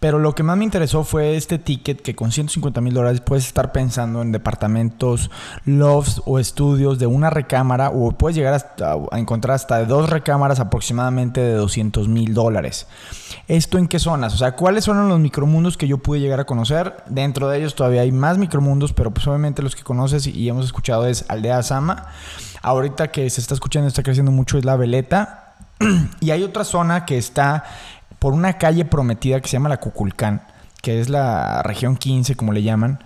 Pero 0.00 0.18
lo 0.18 0.34
que 0.34 0.42
más 0.42 0.56
me 0.56 0.64
interesó 0.64 1.04
fue 1.04 1.36
este 1.36 1.58
ticket 1.58 2.00
que 2.00 2.16
con 2.16 2.32
150 2.32 2.80
mil 2.80 2.94
dólares 2.94 3.20
puedes 3.20 3.46
estar 3.46 3.70
pensando 3.70 4.22
en 4.22 4.32
departamentos, 4.32 5.30
lofts 5.66 6.22
o 6.24 6.38
estudios 6.38 6.98
de 6.98 7.06
una 7.06 7.28
recámara 7.28 7.90
o 7.90 8.10
puedes 8.12 8.34
llegar 8.34 8.72
a 8.80 9.18
encontrar 9.18 9.54
hasta 9.54 9.84
dos 9.84 10.08
recámaras 10.08 10.58
aproximadamente 10.58 11.42
de 11.42 11.52
200 11.52 12.08
mil 12.08 12.32
dólares. 12.32 12.86
¿Esto 13.46 13.76
en 13.76 13.88
qué 13.88 13.98
zonas? 13.98 14.32
O 14.32 14.38
sea, 14.38 14.52
¿cuáles 14.52 14.84
son 14.84 15.06
los 15.08 15.20
micromundos 15.20 15.76
que 15.76 15.86
yo 15.86 15.98
pude 15.98 16.20
llegar 16.20 16.40
a 16.40 16.44
conocer? 16.44 17.04
Dentro 17.06 17.48
de 17.48 17.58
ellos 17.58 17.74
todavía 17.74 18.00
hay 18.00 18.12
más 18.12 18.38
micromundos, 18.38 18.94
pero 18.94 19.10
pues 19.10 19.26
obviamente 19.26 19.62
los 19.62 19.76
que 19.76 19.82
conoces 19.82 20.26
y 20.26 20.48
hemos 20.48 20.64
escuchado 20.64 21.06
es 21.06 21.26
Aldea 21.28 21.62
Sama. 21.62 22.06
Ahorita 22.62 23.08
que 23.08 23.28
se 23.28 23.40
está 23.40 23.52
escuchando, 23.52 23.88
está 23.88 24.02
creciendo 24.02 24.32
mucho 24.32 24.56
es 24.56 24.64
La 24.64 24.76
Veleta. 24.76 25.56
y 26.20 26.30
hay 26.30 26.42
otra 26.42 26.64
zona 26.64 27.04
que 27.06 27.18
está 27.18 27.64
por 28.20 28.34
una 28.34 28.58
calle 28.58 28.84
prometida 28.84 29.40
que 29.40 29.48
se 29.48 29.54
llama 29.54 29.68
la 29.68 29.80
Cuculcán, 29.80 30.42
que 30.82 31.00
es 31.00 31.08
la 31.08 31.62
región 31.64 31.96
15, 31.96 32.36
como 32.36 32.52
le 32.52 32.62
llaman. 32.62 33.00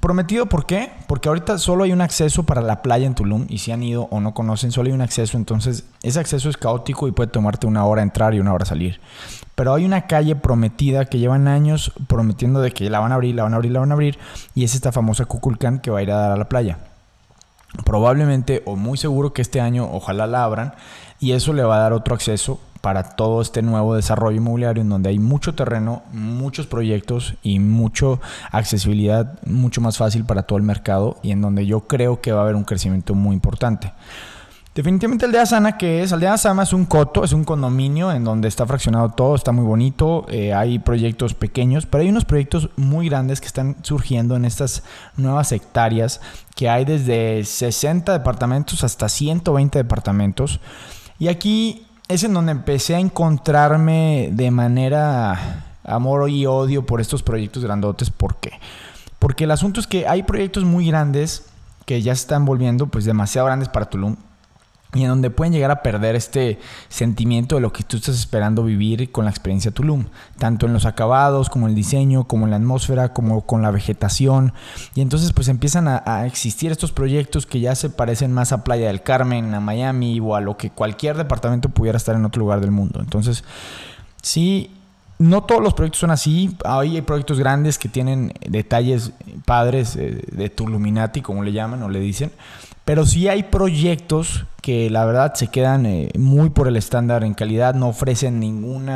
Prometido, 0.00 0.46
¿por 0.46 0.66
qué? 0.66 0.90
Porque 1.06 1.28
ahorita 1.28 1.58
solo 1.58 1.84
hay 1.84 1.92
un 1.92 2.00
acceso 2.00 2.42
para 2.42 2.60
la 2.60 2.82
playa 2.82 3.06
en 3.06 3.14
Tulum 3.14 3.46
y 3.48 3.58
si 3.58 3.72
han 3.72 3.82
ido 3.82 4.08
o 4.10 4.20
no 4.20 4.34
conocen, 4.34 4.72
solo 4.72 4.88
hay 4.88 4.94
un 4.94 5.00
acceso, 5.00 5.36
entonces 5.36 5.84
ese 6.02 6.18
acceso 6.18 6.50
es 6.50 6.56
caótico 6.56 7.08
y 7.08 7.12
puede 7.12 7.30
tomarte 7.30 7.66
una 7.66 7.84
hora 7.84 8.02
entrar 8.02 8.34
y 8.34 8.40
una 8.40 8.52
hora 8.52 8.64
salir. 8.64 9.00
Pero 9.54 9.74
hay 9.74 9.84
una 9.84 10.06
calle 10.06 10.34
prometida 10.34 11.04
que 11.06 11.18
llevan 11.18 11.46
años 11.46 11.92
prometiendo 12.06 12.60
de 12.60 12.70
que 12.72 12.90
la 12.90 13.00
van 13.00 13.12
a 13.12 13.16
abrir, 13.16 13.34
la 13.34 13.44
van 13.44 13.54
a 13.54 13.56
abrir, 13.56 13.72
la 13.72 13.80
van 13.80 13.90
a 13.90 13.94
abrir 13.94 14.18
y 14.54 14.64
es 14.64 14.74
esta 14.74 14.92
famosa 14.92 15.24
Cuculcán 15.26 15.78
que 15.78 15.90
va 15.90 16.00
a 16.00 16.02
ir 16.02 16.10
a 16.10 16.16
dar 16.16 16.32
a 16.32 16.36
la 16.36 16.48
playa. 16.48 16.78
Probablemente 17.84 18.62
o 18.66 18.76
muy 18.76 18.96
seguro 18.96 19.32
que 19.32 19.42
este 19.42 19.60
año 19.60 19.88
ojalá 19.90 20.26
la 20.26 20.44
abran 20.44 20.74
y 21.20 21.32
eso 21.32 21.52
le 21.52 21.62
va 21.62 21.76
a 21.76 21.80
dar 21.80 21.92
otro 21.92 22.14
acceso 22.14 22.60
para 22.80 23.02
todo 23.02 23.40
este 23.40 23.62
nuevo 23.62 23.94
desarrollo 23.94 24.36
inmobiliario 24.36 24.82
en 24.82 24.88
donde 24.88 25.10
hay 25.10 25.18
mucho 25.18 25.54
terreno, 25.54 26.02
muchos 26.12 26.66
proyectos 26.66 27.34
y 27.42 27.58
mucha 27.58 28.06
accesibilidad 28.50 29.38
mucho 29.44 29.80
más 29.80 29.98
fácil 29.98 30.24
para 30.24 30.44
todo 30.44 30.58
el 30.58 30.64
mercado 30.64 31.18
y 31.22 31.32
en 31.32 31.40
donde 31.40 31.66
yo 31.66 31.80
creo 31.80 32.20
que 32.20 32.32
va 32.32 32.40
a 32.40 32.42
haber 32.44 32.56
un 32.56 32.64
crecimiento 32.64 33.14
muy 33.14 33.34
importante. 33.34 33.92
Definitivamente 34.78 35.24
Aldea 35.24 35.44
Sana, 35.44 35.76
que 35.76 36.04
es 36.04 36.12
Aldea 36.12 36.38
Sama, 36.38 36.62
es 36.62 36.72
un 36.72 36.84
coto, 36.84 37.24
es 37.24 37.32
un 37.32 37.42
condominio 37.42 38.12
en 38.12 38.22
donde 38.22 38.46
está 38.46 38.64
fraccionado 38.64 39.08
todo, 39.10 39.34
está 39.34 39.50
muy 39.50 39.64
bonito, 39.64 40.24
eh, 40.28 40.54
hay 40.54 40.78
proyectos 40.78 41.34
pequeños, 41.34 41.84
pero 41.84 42.02
hay 42.02 42.10
unos 42.10 42.24
proyectos 42.24 42.70
muy 42.76 43.08
grandes 43.08 43.40
que 43.40 43.48
están 43.48 43.74
surgiendo 43.82 44.36
en 44.36 44.44
estas 44.44 44.84
nuevas 45.16 45.50
hectáreas, 45.50 46.20
que 46.54 46.68
hay 46.68 46.84
desde 46.84 47.42
60 47.44 48.12
departamentos 48.12 48.84
hasta 48.84 49.08
120 49.08 49.78
departamentos. 49.78 50.60
Y 51.18 51.26
aquí 51.26 51.87
es 52.08 52.24
en 52.24 52.32
donde 52.32 52.52
empecé 52.52 52.94
a 52.94 53.00
encontrarme 53.00 54.30
de 54.32 54.50
manera 54.50 55.66
amor 55.84 56.28
y 56.30 56.46
odio 56.46 56.84
por 56.84 57.00
estos 57.00 57.22
proyectos 57.22 57.62
grandotes. 57.62 58.10
¿Por 58.10 58.36
qué? 58.36 58.52
Porque 59.18 59.44
el 59.44 59.50
asunto 59.50 59.80
es 59.80 59.86
que 59.86 60.08
hay 60.08 60.22
proyectos 60.22 60.64
muy 60.64 60.86
grandes 60.86 61.46
que 61.84 62.02
ya 62.02 62.14
se 62.14 62.22
están 62.22 62.44
volviendo 62.44 62.86
pues 62.86 63.04
demasiado 63.04 63.46
grandes 63.46 63.68
para 63.68 63.86
Tulum. 63.86 64.16
Y 64.94 65.02
en 65.02 65.08
donde 65.08 65.28
pueden 65.28 65.52
llegar 65.52 65.70
a 65.70 65.82
perder 65.82 66.16
este 66.16 66.58
sentimiento 66.88 67.56
de 67.56 67.60
lo 67.60 67.72
que 67.72 67.82
tú 67.82 67.98
estás 67.98 68.14
esperando 68.14 68.64
vivir 68.64 69.12
con 69.12 69.24
la 69.24 69.30
experiencia 69.30 69.70
Tulum, 69.70 70.06
tanto 70.38 70.64
en 70.64 70.72
los 70.72 70.86
acabados, 70.86 71.50
como 71.50 71.68
el 71.68 71.74
diseño, 71.74 72.24
como 72.24 72.46
en 72.46 72.52
la 72.52 72.56
atmósfera, 72.56 73.12
como 73.12 73.42
con 73.42 73.60
la 73.60 73.70
vegetación. 73.70 74.54
Y 74.94 75.02
entonces 75.02 75.32
pues 75.32 75.48
empiezan 75.48 75.88
a, 75.88 76.26
existir 76.26 76.72
estos 76.72 76.92
proyectos 76.92 77.44
que 77.44 77.60
ya 77.60 77.74
se 77.74 77.90
parecen 77.90 78.32
más 78.32 78.52
a 78.52 78.64
Playa 78.64 78.86
del 78.86 79.02
Carmen, 79.02 79.54
a 79.54 79.60
Miami 79.60 80.20
o 80.20 80.34
a 80.34 80.40
lo 80.40 80.56
que 80.56 80.70
cualquier 80.70 81.16
departamento 81.16 81.68
pudiera 81.68 81.98
estar 81.98 82.16
en 82.16 82.24
otro 82.24 82.40
lugar 82.40 82.60
del 82.60 82.70
mundo. 82.70 83.00
Entonces, 83.00 83.44
sí, 84.22 84.70
no 85.18 85.42
todos 85.42 85.62
los 85.62 85.74
proyectos 85.74 86.00
son 86.00 86.10
así. 86.10 86.56
hay 86.64 87.00
proyectos 87.02 87.38
grandes 87.38 87.78
que 87.78 87.88
tienen 87.88 88.32
detalles 88.48 89.12
padres 89.44 89.94
de 89.94 90.50
Tuluminati, 90.50 91.22
como 91.22 91.42
le 91.42 91.52
llaman 91.52 91.82
o 91.82 91.88
le 91.88 92.00
dicen. 92.00 92.30
Pero 92.84 93.04
sí 93.04 93.28
hay 93.28 93.42
proyectos 93.42 94.46
que 94.62 94.88
la 94.88 95.04
verdad 95.04 95.34
se 95.34 95.48
quedan 95.48 95.84
eh, 95.84 96.10
muy 96.18 96.50
por 96.50 96.68
el 96.68 96.76
estándar 96.76 97.22
en 97.22 97.34
calidad, 97.34 97.74
no 97.74 97.88
ofrecen 97.88 98.40
ningún 98.40 98.90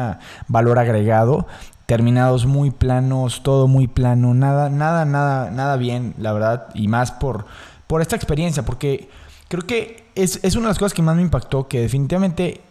valor 0.48 0.78
agregado, 0.78 1.46
terminados 1.86 2.46
muy 2.46 2.70
planos, 2.70 3.42
todo 3.42 3.68
muy 3.68 3.88
plano, 3.88 4.32
nada, 4.32 4.70
nada, 4.70 5.04
nada, 5.04 5.50
nada 5.50 5.76
bien, 5.76 6.14
la 6.18 6.32
verdad, 6.32 6.68
y 6.74 6.88
más 6.88 7.12
por, 7.12 7.44
por 7.86 8.00
esta 8.00 8.16
experiencia, 8.16 8.64
porque 8.64 9.10
creo 9.48 9.66
que 9.66 10.06
es, 10.14 10.40
es 10.42 10.56
una 10.56 10.68
de 10.68 10.70
las 10.70 10.78
cosas 10.78 10.94
que 10.94 11.02
más 11.02 11.16
me 11.16 11.22
impactó, 11.22 11.68
que 11.68 11.80
definitivamente 11.80 12.62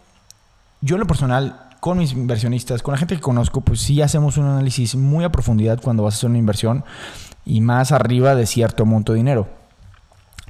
yo 0.81 0.96
en 0.96 1.01
lo 1.01 1.08
personal 1.08 1.70
con 1.81 1.97
mis 1.97 2.13
inversionistas, 2.13 2.83
con 2.83 2.93
la 2.93 3.00
gente 3.00 3.15
que 3.15 3.21
conozco, 3.21 3.61
pues 3.61 3.81
sí 3.81 4.03
hacemos 4.03 4.38
un 4.38 4.45
análisis 4.45 4.95
muy 4.95 5.25
a 5.25 5.31
profundidad 5.31 5.81
cuando 5.81 6.03
vas 6.03 6.13
a 6.13 6.17
hacer 6.17 6.29
una 6.29 6.38
inversión 6.38 6.85
y 7.43 7.59
más 7.59 7.91
arriba 7.91 8.35
de 8.35 8.45
cierto 8.45 8.85
monto 8.85 9.13
de 9.13 9.17
dinero. 9.17 9.50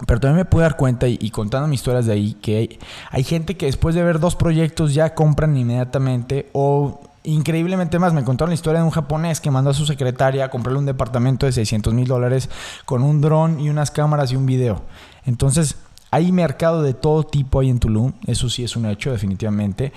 Pero 0.06 0.20
también 0.20 0.38
me 0.38 0.46
pude 0.46 0.64
dar 0.64 0.76
cuenta 0.76 1.08
y, 1.08 1.30
contando 1.30 1.70
mis 1.70 1.80
historias 1.80 2.06
de 2.06 2.12
ahí 2.12 2.34
que 2.34 2.78
hay, 3.12 3.24
gente 3.24 3.56
que 3.56 3.68
después 3.68 3.96
de 3.96 4.04
ver 4.04 4.20
dos 4.20 4.36
proyectos 4.36 4.94
ya 4.94 5.16
compran 5.16 5.56
inmediatamente 5.56 6.50
o 6.52 7.00
increíblemente 7.24 7.98
más. 7.98 8.12
Me 8.12 8.26
contaron 8.26 8.50
la 8.50 8.56
historia 8.56 8.82
de 8.82 8.86
un 8.86 8.92
japonés 8.92 9.40
que 9.40 9.52
mandó 9.52 9.70
a 9.70 9.74
su 9.74 9.86
secretaria 9.86 10.44
a 10.44 10.50
comprarle 10.50 10.80
un 10.80 10.86
departamento 10.86 11.46
de 11.46 11.54
600 11.54 11.94
mil 11.94 12.08
dólares 12.08 12.50
con 12.84 13.04
un 13.04 13.22
dron 13.22 13.58
y 13.62 13.70
unas 13.70 13.90
cámaras 13.90 14.34
y 14.34 14.36
un 14.36 14.46
video. 14.46 14.82
Entonces 15.26 15.78
hay 16.10 16.34
mercado 16.34 16.82
de 16.82 16.94
todo 16.94 17.24
tipo 17.24 17.62
ahí 17.62 17.70
en 17.70 17.80
Tulum. 17.80 18.12
Eso 18.28 18.50
sí 18.50 18.66
es 18.66 18.76
un 18.76 18.88
hecho 18.88 19.12
definitivamente. 19.14 19.94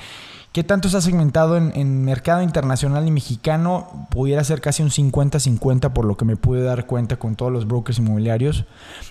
¿Qué 0.55 0.63
tanto 0.63 0.87
está 0.87 1.01
segmentado 1.01 1.57
en, 1.57 2.05
mercado 2.05 2.41
internacional 2.41 3.09
y 3.09 3.11
mexicano? 3.11 4.07
Pudiera 4.09 4.45
ser 4.45 4.61
casi 4.61 4.85
un 4.85 4.91
50-50 4.91 5.93
por 5.93 6.05
lo 6.05 6.17
que 6.17 6.25
me 6.25 6.37
pude 6.37 6.63
dar 6.63 6.87
cuenta 6.87 7.17
con 7.17 7.35
todos 7.35 7.51
los 7.51 7.67
brokers 7.67 7.99
inmobiliarios. 7.99 8.65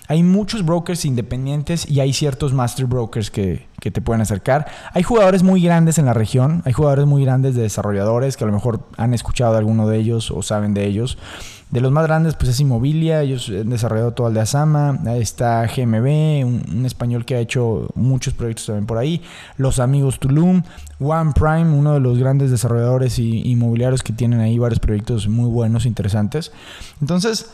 Hay 0.08 0.22
muchos 0.22 0.64
brokers 0.64 1.04
independientes 1.04 1.86
y 1.86 2.00
hay 2.00 2.14
ciertos 2.14 2.54
master 2.54 2.86
brokers 2.86 3.30
que, 3.30 3.66
te 3.78 4.00
pueden 4.00 4.22
acercar. 4.22 4.66
Hay 4.94 5.02
jugadores 5.02 5.42
muy 5.42 5.60
grandes 5.60 5.98
en 5.98 6.06
la 6.06 6.14
región, 6.14 6.62
hay 6.64 6.72
jugadores 6.72 7.04
muy 7.04 7.22
grandes 7.22 7.54
de 7.54 7.60
desarrolladores 7.60 8.38
que 8.38 8.44
a 8.44 8.46
lo 8.46 8.54
mejor 8.54 8.88
han 8.96 9.12
escuchado 9.12 9.52
de 9.52 9.58
alguno 9.58 9.86
de 9.86 9.98
ellos 9.98 10.30
o 10.30 10.40
saben 10.40 10.72
de 10.72 10.86
ellos. 10.86 11.18
De 11.74 11.80
los 11.80 11.90
más 11.90 12.06
grandes, 12.06 12.36
pues 12.36 12.50
es 12.50 12.60
Inmobilia, 12.60 13.22
ellos 13.22 13.48
han 13.48 13.68
desarrollado 13.68 14.12
todo 14.12 14.28
el 14.28 14.34
de 14.34 14.40
Asama, 14.40 14.96
está 15.16 15.66
GMB, 15.66 16.46
un, 16.46 16.86
español 16.86 17.24
que 17.24 17.34
ha 17.34 17.40
hecho 17.40 17.88
muchos 17.96 18.32
proyectos 18.32 18.66
también 18.66 18.86
por 18.86 18.96
ahí, 18.96 19.22
Los 19.56 19.80
Amigos 19.80 20.20
Tulum, 20.20 20.62
One 21.00 21.32
Prime, 21.34 21.72
uno 21.72 21.94
de 21.94 22.00
los 22.00 22.18
grandes 22.18 22.50
desarrolladores 22.50 23.18
inmobiliarios 23.18 24.02
que 24.02 24.12
tienen 24.12 24.40
ahí 24.40 24.58
varios 24.58 24.80
proyectos 24.80 25.28
muy 25.28 25.50
buenos, 25.50 25.86
interesantes. 25.86 26.52
Entonces, 27.00 27.50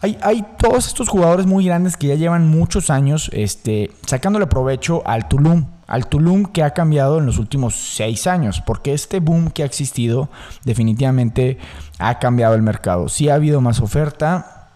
hay, 0.00 0.18
hay, 0.22 0.44
todos 0.58 0.86
estos 0.86 1.08
jugadores 1.08 1.46
muy 1.46 1.64
grandes 1.64 1.96
que 1.96 2.08
ya 2.08 2.14
llevan 2.14 2.48
muchos 2.48 2.90
años 2.90 3.30
este, 3.32 3.90
sacándole 4.06 4.46
provecho 4.46 5.02
al 5.06 5.28
Tulum 5.28 5.66
al 5.92 6.06
Tulum 6.06 6.46
que 6.46 6.62
ha 6.62 6.70
cambiado 6.70 7.18
en 7.18 7.26
los 7.26 7.36
últimos 7.36 7.74
seis 7.74 8.26
años, 8.26 8.62
porque 8.64 8.94
este 8.94 9.20
boom 9.20 9.50
que 9.50 9.62
ha 9.62 9.66
existido 9.66 10.30
definitivamente 10.64 11.58
ha 11.98 12.18
cambiado 12.18 12.54
el 12.54 12.62
mercado. 12.62 13.10
Sí 13.10 13.28
ha 13.28 13.34
habido 13.34 13.60
más 13.60 13.78
oferta, 13.78 14.70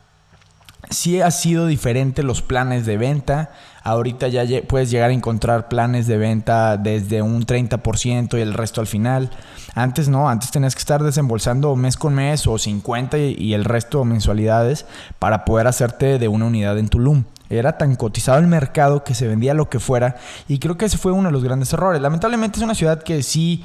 sí 0.91 1.23
ha 1.23 1.31
sido 1.31 1.67
diferente 1.67 2.23
los 2.23 2.43
planes 2.43 2.85
de 2.85 2.99
venta. 2.99 3.51
Ahorita 3.87 4.27
ya 4.27 4.43
puedes 4.67 4.91
llegar 4.91 5.11
a 5.11 5.13
encontrar 5.13 5.69
planes 5.69 6.09
de 6.09 6.17
venta 6.17 6.77
desde 6.77 7.23
un 7.23 7.47
30% 7.47 8.37
y 8.37 8.41
el 8.41 8.53
resto 8.53 8.81
al 8.81 8.89
final. 8.89 9.31
Antes 9.77 10.09
no, 10.09 10.29
antes 10.29 10.51
tenías 10.51 10.75
que 10.75 10.81
estar 10.81 11.05
desembolsando 11.05 11.77
mes 11.77 11.97
con 11.97 12.13
mes 12.13 12.49
o 12.49 12.59
50 12.59 13.17
y 13.17 13.55
el 13.55 13.65
resto 13.65 14.05
mensualidades 14.05 14.87
para 15.21 15.45
poder 15.45 15.69
hacerte 15.69 16.19
de 16.19 16.27
una 16.27 16.47
unidad 16.47 16.77
en 16.81 16.89
Tulum. 16.89 17.23
Era 17.49 17.79
tan 17.79 17.95
cotizado 17.95 18.41
el 18.41 18.49
mercado 18.49 19.05
que 19.05 19.15
se 19.15 19.29
vendía 19.29 19.55
lo 19.55 19.71
que 19.71 19.79
fuera. 19.79 20.17
Y 20.49 20.59
creo 20.59 20.77
que 20.77 20.87
ese 20.87 20.99
fue 20.99 21.13
uno 21.13 21.29
de 21.29 21.33
los 21.33 21.45
grandes 21.45 21.73
errores. 21.73 22.03
Lamentablemente 22.03 22.59
es 22.59 22.65
una 22.65 22.75
ciudad 22.75 23.05
que 23.05 23.23
sí 23.23 23.63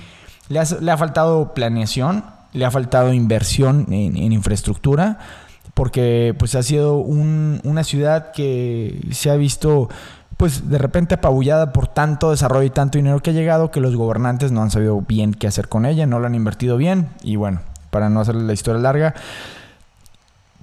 le 0.50 0.60
ha, 0.60 0.98
faltado 0.98 1.56
planeación, 1.56 2.26
le 2.54 2.66
ha 2.66 2.70
faltado 2.70 3.12
inversión 3.12 3.88
en, 3.90 4.18
infraestructura. 4.32 5.18
Porque 5.74 6.36
pues 6.38 6.56
ha 6.56 6.64
sido 6.64 6.98
una 6.98 7.84
ciudad 7.84 8.32
que 8.32 9.02
se 9.12 9.30
ha 9.30 9.36
visto 9.36 9.90
pues 10.38 10.70
de 10.70 10.78
repente 10.80 11.16
apabullada 11.16 11.72
por 11.72 11.88
tanto 11.88 12.32
desarrollo 12.32 12.66
y 12.66 12.72
tanto 12.72 12.98
dinero 12.98 13.20
que 13.22 13.30
ha 13.30 13.34
llegado 13.34 13.70
que 13.70 13.80
los 13.80 13.96
gobernantes 13.96 14.52
no 14.52 14.64
han 14.64 14.72
sabido 14.72 15.00
bien 15.02 15.34
qué 15.34 15.48
hacer 15.48 15.70
con 15.70 15.86
ella, 15.86 16.08
no 16.08 16.20
lo 16.20 16.26
han 16.26 16.34
invertido 16.36 16.78
bien 16.78 17.10
y 17.22 17.36
bueno, 17.36 17.62
para 17.92 18.10
no 18.10 18.22
hacer 18.22 18.36
la 18.36 18.54
historia 18.54 18.82
larga, 18.82 19.14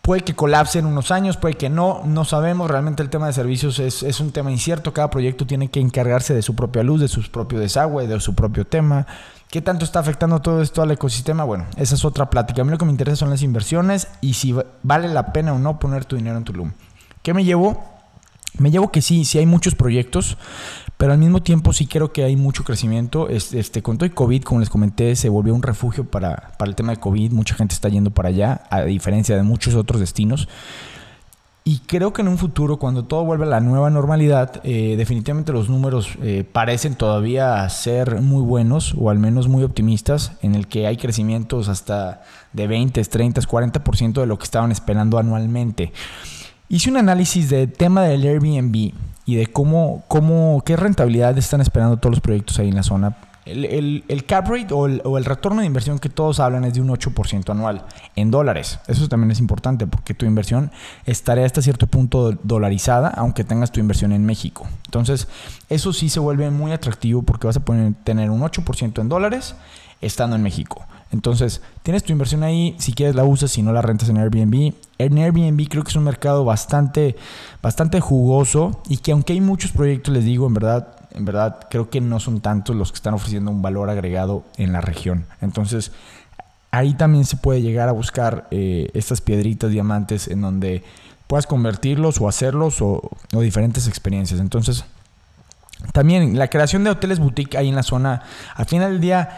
Puede 0.09 0.23
que 0.23 0.35
colapse 0.35 0.79
en 0.79 0.87
unos 0.87 1.11
años, 1.11 1.37
puede 1.37 1.57
que 1.57 1.69
no, 1.69 2.01
no 2.07 2.25
sabemos. 2.25 2.71
Realmente 2.71 3.03
el 3.03 3.11
tema 3.11 3.27
de 3.27 3.35
servicios 3.35 3.79
es, 3.79 4.21
un 4.21 4.33
tema 4.33 4.51
incierto. 4.51 4.95
Cada 4.95 5.11
proyecto 5.11 5.47
tiene 5.47 5.69
que 5.69 5.81
encargarse 5.81 6.33
de 6.33 6.41
su 6.41 6.57
propia 6.57 6.83
luz, 6.83 7.03
de 7.03 7.09
su 7.09 7.31
propio 7.31 7.61
desagüe, 7.61 8.07
de 8.07 8.19
su 8.19 8.35
propio 8.35 8.67
tema. 8.67 9.07
¿Qué 9.51 9.63
tanto 9.63 9.87
está 9.87 10.01
afectando 10.01 10.41
todo 10.41 10.61
esto 10.61 10.83
al 10.83 10.91
ecosistema? 10.91 11.43
Bueno, 11.43 11.65
esa 11.77 11.95
es 11.95 12.05
otra 12.05 12.29
plática. 12.29 12.61
A 12.61 12.65
mí 12.67 12.71
lo 12.71 12.77
que 12.77 12.85
me 12.85 12.91
interesa 12.91 13.17
son 13.17 13.31
las 13.31 13.41
inversiones 13.41 14.09
y 14.21 14.35
si 14.35 14.55
vale 14.83 15.09
la 15.09 15.33
pena 15.33 15.55
o 15.55 15.59
no 15.59 15.79
poner 15.79 16.05
tu 16.05 16.17
dinero 16.17 16.37
en 16.37 16.45
Tulum. 16.45 16.73
¿Qué 17.23 17.33
me 17.33 17.45
llevo? 17.45 17.83
Me 18.59 18.71
llevo 18.71 18.93
que 18.93 19.01
sí, 19.01 19.25
sí 19.25 19.39
hay 19.39 19.47
muchos 19.47 19.75
proyectos, 19.75 20.37
pero 20.99 21.13
al 21.13 21.19
mismo 21.19 21.43
tiempo 21.43 21.73
sí 21.73 21.87
creo 21.87 22.13
que 22.13 22.25
hay 22.25 22.37
mucho 22.37 22.63
crecimiento. 22.63 23.31
Este, 23.31 23.83
con 23.83 23.97
todo 23.97 24.05
el 24.05 24.13
COVID, 24.13 24.43
como 24.43 24.61
les 24.61 24.69
comenté, 24.69 25.17
se 25.17 25.31
volvió 25.31 25.55
un 25.55 25.63
refugio 25.63 26.05
para, 26.05 26.53
el 26.59 26.75
tema 26.75 26.93
de 26.93 26.99
COVID. 26.99 27.33
Mucha 27.33 27.55
gente 27.55 27.75
está 27.75 27.89
yendo 27.89 28.11
para 28.11 28.29
allá, 28.29 28.65
a 28.69 28.83
diferencia 28.83 29.35
de 29.35 29.45
muchos 29.45 29.75
otros 29.77 30.01
destinos. 30.01 30.49
Y 31.69 31.81
creo 31.81 32.15
que 32.15 32.23
en 32.23 32.29
un 32.29 32.39
futuro, 32.39 32.79
cuando 32.79 33.05
todo 33.05 33.27
vuelva 33.27 33.45
a 33.45 33.49
la 33.51 33.61
nueva 33.61 33.91
normalidad, 33.91 34.63
eh, 34.65 34.95
definitivamente 34.97 35.53
los 35.53 35.69
números 35.69 36.17
eh, 36.23 36.43
parecen 36.51 36.95
todavía 36.95 37.69
ser 37.69 38.23
muy 38.23 38.41
buenos, 38.41 38.95
o 38.97 39.11
al 39.11 39.19
menos 39.19 39.49
muy 39.49 39.65
optimistas, 39.65 40.33
en 40.41 40.55
el 40.55 40.67
que 40.67 40.87
hay 40.87 40.97
crecimientos 40.97 41.69
hasta 41.69 42.23
de 42.55 42.67
20, 42.67 43.05
30, 43.05 43.43
40% 43.43 44.13
de 44.15 44.27
lo 44.27 44.39
que 44.39 44.45
estaban 44.45 44.73
esperando 44.73 45.19
anualmente. 45.19 45.93
Hice 46.71 46.89
un 46.89 46.97
análisis 46.97 47.51
del 47.51 47.71
tema 47.71 48.03
del 48.05 48.23
Airbnb 48.23 48.95
y 49.27 49.37
de 49.37 49.47
cómo, 49.49 50.05
cómo, 50.09 50.63
qué 50.65 50.75
rentabilidad 50.75 51.37
están 51.37 51.61
esperando 51.61 51.99
todos 51.99 52.15
los 52.15 52.23
proyectos 52.23 52.59
ahí 52.59 52.71
en 52.71 52.77
la 52.77 52.83
zona. 52.83 53.15
El, 53.49 54.05
el, 54.09 54.25
cap 54.25 54.47
rate 54.49 54.75
o 54.75 54.87
el, 54.87 55.01
o 55.05 55.17
el, 55.17 55.25
retorno 55.25 55.61
de 55.61 55.67
inversión 55.67 55.99
que 55.99 56.09
todos 56.09 56.39
hablan 56.39 56.65
es 56.65 56.75
de 56.75 56.81
un 56.81 56.89
8% 56.89 57.51
anual 57.51 57.87
en 58.15 58.31
dólares. 58.31 58.79
Eso 58.87 59.09
también 59.09 59.31
es 59.31 59.41
importante 59.41 59.87
porque 59.87 60.15
tu 60.15 60.27
inversión 60.27 60.71
estará 61.07 61.45
hasta 61.45 61.63
cierto 61.63 61.87
punto 61.87 62.33
dolarizada, 62.43 63.09
aunque 63.09 63.45
tengas 63.45 63.73
tu 63.73 63.81
inversión 63.81 64.13
en 64.13 64.27
México. 64.27 64.67
Entonces, 64.85 65.29
eso 65.69 65.93
sí 65.93 66.09
se 66.09 66.21
vuelve 66.21 66.51
muy 66.51 66.73
atractivo 66.73 67.23
porque 67.23 67.47
vas 67.47 67.57
a 67.57 67.63
tener 68.05 68.31
un 68.31 68.43
8% 68.43 69.01
en 69.01 69.09
dólares 69.09 69.55
estando 70.01 70.37
en 70.37 70.43
México. 70.43 70.87
Entonces, 71.11 71.63
tienes 71.83 72.05
tu 72.05 72.13
inversión 72.13 72.43
ahí, 72.43 72.77
si 72.79 72.93
quieres 72.93 73.15
la 73.15 73.25
usas, 73.25 73.51
si 73.51 73.63
no 73.63 73.73
la 73.73 73.81
rentas 73.81 74.09
en 74.09 74.19
Airbnb. 74.19 74.75
En 74.99 75.19
Airbnb 75.19 75.69
creo 75.69 75.83
que 75.83 75.91
es 75.91 75.97
un 75.97 76.05
mercado 76.05 76.45
bastante, 76.45 77.17
bastante 77.63 78.01
jugoso 78.01 78.83
y 78.89 78.99
que 78.99 79.13
aunque 79.13 79.33
hay 79.33 79.41
muchos 79.41 79.73
proyectos, 79.73 80.13
les 80.13 80.25
digo, 80.25 80.47
en 80.47 80.55
verdad, 80.55 80.98
en 81.13 81.25
verdad 81.25 81.59
creo 81.71 81.91
que 81.91 82.01
no 82.01 82.21
son 82.21 82.41
tantos 82.41 82.77
los 82.77 82.93
que 82.93 82.97
están 82.97 83.15
ofreciendo 83.15 83.51
un 83.51 83.63
valor 83.63 83.91
agregado 83.91 84.45
en 84.57 84.73
la 84.73 84.81
región. 84.81 85.27
Entonces, 85.41 85.93
ahí 86.71 86.95
también 86.95 87.25
se 87.25 87.37
puede 87.37 87.63
llegar 87.63 87.89
a 87.89 87.93
buscar 87.93 88.47
eh, 88.51 88.91
estas 88.95 89.21
piedritas, 89.21 89.71
diamantes, 89.71 90.29
en 90.29 90.41
donde 90.41 90.85
puedas 91.27 91.47
convertirlos 91.47 92.21
o 92.21 92.29
hacerlos 92.29 92.81
o, 92.83 93.11
o 93.35 93.41
diferentes 93.41 93.87
experiencias. 93.87 94.41
Entonces, 94.41 94.85
también 95.93 96.39
la 96.39 96.49
creación 96.49 96.85
de 96.85 96.91
hoteles 96.91 97.19
boutique 97.19 97.57
ahí 97.57 97.69
en 97.69 97.77
la 97.77 97.83
zona, 97.83 98.23
al 98.55 98.67
final 98.67 98.93
del 98.93 99.01
día 99.01 99.29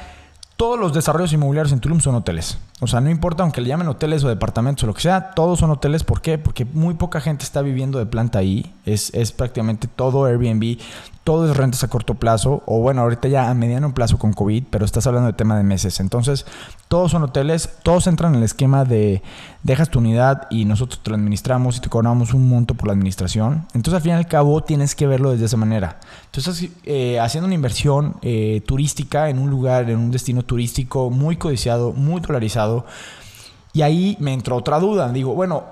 todos 0.57 0.79
los 0.79 0.93
desarrollos 0.93 1.33
inmobiliarios 1.33 1.73
en 1.73 1.81
Tulum 1.81 2.01
son 2.01 2.15
hoteles. 2.17 2.59
O 2.81 2.87
sea, 2.87 3.01
no 3.01 3.11
importa 3.11 3.43
aunque 3.43 3.61
le 3.61 3.69
llamen 3.69 3.89
hoteles 3.89 4.25
o 4.25 4.29
departamentos 4.29 4.85
o 4.85 4.87
lo 4.87 4.95
que 4.95 5.03
sea, 5.03 5.33
todos 5.33 5.59
son 5.59 5.71
hoteles. 5.71 6.03
¿Por 6.03 6.23
qué? 6.23 6.39
Porque 6.39 6.65
muy 6.65 6.95
poca 6.95 7.21
gente 7.21 7.45
está 7.45 7.61
viviendo 7.61 7.99
de 7.99 8.07
planta 8.07 8.39
ahí. 8.39 8.75
Es, 8.87 9.13
es 9.13 9.33
prácticamente 9.33 9.87
todo 9.87 10.25
Airbnb, 10.25 10.79
todo 11.25 11.51
es 11.51 11.57
rentas 11.57 11.85
a 11.85 11.89
corto 11.89 12.15
plazo, 12.15 12.63
o 12.67 12.81
bueno, 12.81 13.03
ahorita 13.03 13.29
ya 13.29 13.51
a 13.51 13.55
mediano 13.55 13.93
plazo 13.93 14.19
con 14.19 14.33
COVID, 14.33 14.65
pero 14.71 14.85
estás 14.85 15.07
hablando 15.07 15.27
de 15.27 15.35
tema 15.35 15.57
de 15.57 15.63
meses. 15.63 16.01
Entonces, 16.01 16.47
todos 16.89 17.11
son 17.11 17.23
hoteles, 17.23 17.69
todos 17.83 18.07
entran 18.07 18.33
en 18.33 18.39
el 18.39 18.45
esquema 18.45 18.85
de 18.85 19.23
dejas 19.63 19.91
tu 19.91 19.99
unidad 19.99 20.47
y 20.51 20.65
nosotros 20.65 21.03
te 21.03 21.11
lo 21.11 21.17
administramos 21.17 21.77
y 21.77 21.81
te 21.81 21.91
cobramos 21.91 22.33
un 22.33 22.49
monto 22.49 22.75
por 22.75 22.87
la 22.87 22.95
administración. 22.95 23.67
Entonces, 23.75 23.95
al 23.95 24.03
fin 24.03 24.13
y 24.13 24.15
al 24.15 24.27
cabo, 24.27 24.63
tienes 24.63 24.95
que 24.95 25.07
verlo 25.07 25.33
desde 25.33 25.45
esa 25.45 25.59
manera. 25.59 26.01
Entonces, 26.27 26.71
eh, 26.85 27.21
haciendo 27.21 27.47
una 27.47 27.55
inversión 27.55 28.17
eh, 28.23 28.63
turística 28.67 29.29
en 29.29 29.39
un 29.39 29.51
lugar, 29.51 29.91
en 29.91 29.99
un 29.99 30.11
destino 30.11 30.43
turístico 30.43 31.11
muy 31.11 31.37
codiciado, 31.37 31.93
muy 31.93 32.21
dolarizado, 32.23 32.70
y 33.73 33.83
ahí 33.83 34.17
me 34.21 34.33
entró 34.33 34.57
otra 34.57 34.79
duda. 34.79 35.11
Digo, 35.11 35.35
bueno, 35.35 35.65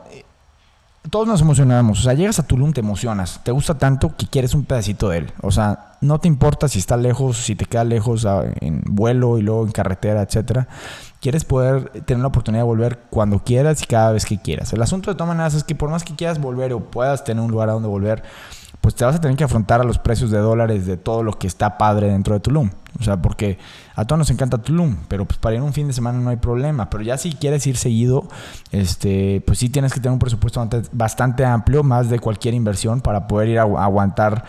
todos 1.10 1.26
nos 1.26 1.40
emocionamos. 1.40 2.00
O 2.00 2.02
sea, 2.02 2.14
llegas 2.14 2.38
a 2.38 2.46
Tulum, 2.46 2.72
te 2.72 2.80
emocionas. 2.80 3.40
Te 3.42 3.52
gusta 3.52 3.78
tanto 3.78 4.14
que 4.16 4.26
quieres 4.26 4.54
un 4.54 4.64
pedacito 4.64 5.08
de 5.08 5.18
él. 5.18 5.32
O 5.42 5.50
sea, 5.50 5.96
no 6.00 6.18
te 6.20 6.28
importa 6.28 6.68
si 6.68 6.78
está 6.78 6.96
lejos, 6.96 7.38
si 7.38 7.54
te 7.54 7.64
queda 7.64 7.84
lejos 7.84 8.24
ah, 8.26 8.44
en 8.60 8.82
vuelo 8.86 9.38
y 9.38 9.42
luego 9.42 9.64
en 9.64 9.72
carretera, 9.72 10.22
etcétera. 10.22 10.68
Quieres 11.20 11.44
poder 11.44 11.90
tener 12.04 12.20
la 12.20 12.28
oportunidad 12.28 12.62
de 12.62 12.66
volver 12.68 12.98
cuando 13.10 13.42
quieras 13.42 13.82
y 13.82 13.86
cada 13.86 14.12
vez 14.12 14.24
que 14.24 14.38
quieras. 14.38 14.72
El 14.72 14.82
asunto 14.82 15.10
de 15.10 15.16
todas 15.16 15.28
maneras 15.28 15.54
es 15.54 15.64
que 15.64 15.74
por 15.74 15.90
más 15.90 16.04
que 16.04 16.14
quieras 16.14 16.38
volver 16.38 16.72
o 16.72 16.80
puedas 16.80 17.24
tener 17.24 17.42
un 17.42 17.50
lugar 17.50 17.68
a 17.70 17.72
donde 17.72 17.88
volver, 17.88 18.22
pues 18.80 18.94
te 18.94 19.04
vas 19.04 19.16
a 19.16 19.20
tener 19.20 19.36
que 19.36 19.44
afrontar 19.44 19.80
a 19.80 19.84
los 19.84 19.98
precios 19.98 20.30
de 20.30 20.38
dólares 20.38 20.86
de 20.86 20.96
todo 20.96 21.22
lo 21.22 21.32
que 21.32 21.46
está 21.46 21.78
padre 21.78 22.08
dentro 22.08 22.34
de 22.34 22.40
Tulum. 22.40 22.70
O 23.00 23.04
sea, 23.04 23.20
porque 23.20 23.58
a 23.94 24.04
todos 24.04 24.18
nos 24.18 24.30
encanta 24.30 24.58
Tulum, 24.58 24.96
pero 25.08 25.24
pues 25.24 25.38
para 25.38 25.56
ir 25.56 25.62
un 25.62 25.72
fin 25.72 25.86
de 25.86 25.92
semana 25.92 26.18
no 26.18 26.30
hay 26.30 26.36
problema. 26.36 26.88
Pero 26.90 27.02
ya 27.02 27.18
si 27.18 27.32
quieres 27.32 27.66
ir 27.66 27.76
seguido, 27.76 28.28
este, 28.72 29.42
pues 29.46 29.58
sí 29.58 29.68
tienes 29.68 29.92
que 29.92 30.00
tener 30.00 30.12
un 30.12 30.18
presupuesto 30.18 30.66
bastante 30.92 31.44
amplio, 31.44 31.82
más 31.82 32.08
de 32.08 32.18
cualquier 32.18 32.54
inversión, 32.54 33.00
para 33.00 33.26
poder 33.28 33.48
ir 33.48 33.58
a 33.58 33.62
aguantar 33.62 34.44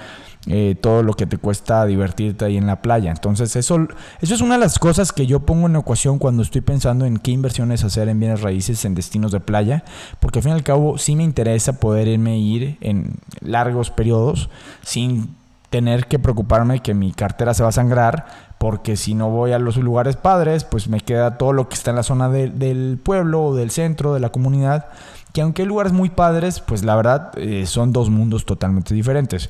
eh, 0.48 0.76
todo 0.80 1.04
lo 1.04 1.14
que 1.14 1.26
te 1.26 1.38
cuesta 1.38 1.86
divertirte 1.86 2.46
ahí 2.46 2.58
en 2.58 2.66
la 2.66 2.82
playa. 2.82 3.12
Entonces, 3.12 3.56
eso, 3.56 3.88
eso 4.22 4.34
es 4.34 4.42
una 4.42 4.56
de 4.56 4.62
las 4.62 4.80
cosas 4.80 5.12
que 5.12 5.28
yo 5.28 5.42
pongo 5.42 5.68
en 5.68 5.76
ecuación 5.76 6.18
cuando 6.18 6.44
estoy 6.44 6.62
pensando 6.62 7.06
en 7.06 7.18
qué 7.18 7.32
inversiones 7.32 7.84
hacer 7.84 8.08
en 8.08 8.20
bienes 8.20 8.42
raíces 8.42 8.86
en 8.86 8.96
destinos 8.96 9.32
de 9.32 9.42
playa, 9.42 9.84
porque 10.20 10.40
al 10.40 10.44
fin 10.44 10.54
y 10.54 10.56
al 10.56 10.64
cabo 10.64 10.98
sí 10.98 11.16
me 11.16 11.24
interesa 11.24 11.80
poder 11.80 12.08
irme 12.08 12.32
a 12.32 12.38
ir 12.38 12.78
en 12.82 13.16
largos 13.42 13.92
periodos 13.92 14.50
sin 14.82 15.36
tener 15.70 16.08
que 16.08 16.20
preocuparme 16.20 16.82
que 16.82 16.94
mi 16.94 17.12
cartera 17.12 17.54
se 17.54 17.64
va 17.64 17.70
a 17.70 17.74
sangrar, 17.74 18.26
porque 18.58 18.98
si 18.98 19.16
no 19.16 19.30
voy 19.30 19.52
a 19.52 19.60
los 19.60 19.78
lugares 19.78 20.16
padres, 20.16 20.64
pues 20.64 20.88
me 20.88 21.00
queda 21.00 21.38
todo 21.38 21.54
lo 21.54 21.70
que 21.70 21.76
está 21.76 21.92
en 21.92 21.98
la 21.98 22.04
zona 22.04 22.30
del 22.30 23.00
pueblo 23.02 23.44
o 23.44 23.56
del 23.56 23.72
centro, 23.72 24.14
de 24.14 24.20
la 24.20 24.32
comunidad, 24.32 24.88
que 25.34 25.42
aunque 25.42 25.62
hay 25.62 25.68
lugares 25.68 25.94
muy 25.94 26.10
padres, 26.10 26.60
pues 26.60 26.84
la 26.84 26.96
verdad 26.96 27.32
eh, 27.38 27.66
son 27.68 27.94
dos 27.94 28.10
mundos 28.10 28.46
totalmente 28.46 28.94
diferentes. 28.94 29.50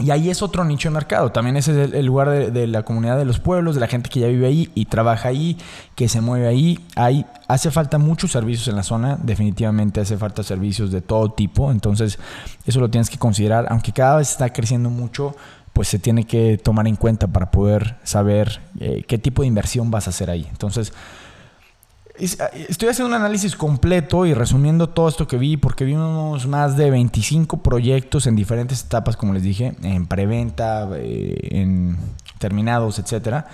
Y 0.00 0.10
ahí 0.10 0.30
es 0.30 0.42
otro 0.42 0.64
nicho 0.64 0.88
de 0.88 0.94
mercado. 0.94 1.32
También 1.32 1.56
ese 1.56 1.84
es 1.84 1.92
el, 1.92 2.06
lugar 2.06 2.30
de, 2.30 2.66
la 2.68 2.84
comunidad 2.84 3.18
de 3.18 3.24
los 3.24 3.40
pueblos, 3.40 3.74
de 3.74 3.80
la 3.80 3.88
gente 3.88 4.08
que 4.08 4.20
ya 4.20 4.28
vive 4.28 4.46
ahí 4.46 4.70
y 4.74 4.84
trabaja 4.84 5.28
ahí, 5.28 5.56
que 5.96 6.08
se 6.08 6.20
mueve 6.20 6.46
ahí. 6.46 6.78
Hay, 6.94 7.26
hace 7.48 7.70
falta 7.70 7.98
muchos 7.98 8.30
servicios 8.30 8.68
en 8.68 8.76
la 8.76 8.84
zona. 8.84 9.18
Definitivamente 9.20 10.00
hace 10.00 10.16
falta 10.16 10.42
servicios 10.44 10.92
de 10.92 11.00
todo 11.00 11.32
tipo. 11.32 11.72
Entonces, 11.72 12.18
eso 12.64 12.80
lo 12.80 12.90
tienes 12.90 13.10
que 13.10 13.18
considerar. 13.18 13.66
Aunque 13.70 13.92
cada 13.92 14.18
vez 14.18 14.30
está 14.30 14.52
creciendo 14.52 14.88
mucho, 14.88 15.34
pues 15.72 15.88
se 15.88 15.98
tiene 15.98 16.24
que 16.24 16.58
tomar 16.58 16.86
en 16.86 16.96
cuenta 16.96 17.26
para 17.26 17.50
poder 17.50 17.96
saber 18.04 18.60
eh, 18.78 19.04
qué 19.06 19.18
tipo 19.18 19.42
de 19.42 19.48
inversión 19.48 19.90
vas 19.90 20.06
a 20.06 20.10
hacer 20.10 20.30
ahí. 20.30 20.46
Entonces, 20.50 20.92
estoy 22.18 22.88
haciendo 22.88 23.06
un 23.06 23.14
análisis 23.14 23.56
completo 23.56 24.26
y 24.26 24.34
resumiendo 24.34 24.88
todo 24.88 25.08
esto 25.08 25.26
que 25.26 25.38
vi, 25.38 25.56
porque 25.56 25.84
vimos 25.84 26.46
más 26.46 26.76
de 26.76 26.90
25 26.90 27.62
proyectos 27.62 28.26
en 28.26 28.36
diferentes 28.36 28.84
etapas, 28.84 29.16
como 29.16 29.32
les 29.32 29.42
dije, 29.42 29.74
en 29.82 30.06
preventa, 30.06 30.88
eh, 30.94 31.36
en 31.50 31.96
terminados, 32.38 32.98
etcétera. 32.98 33.46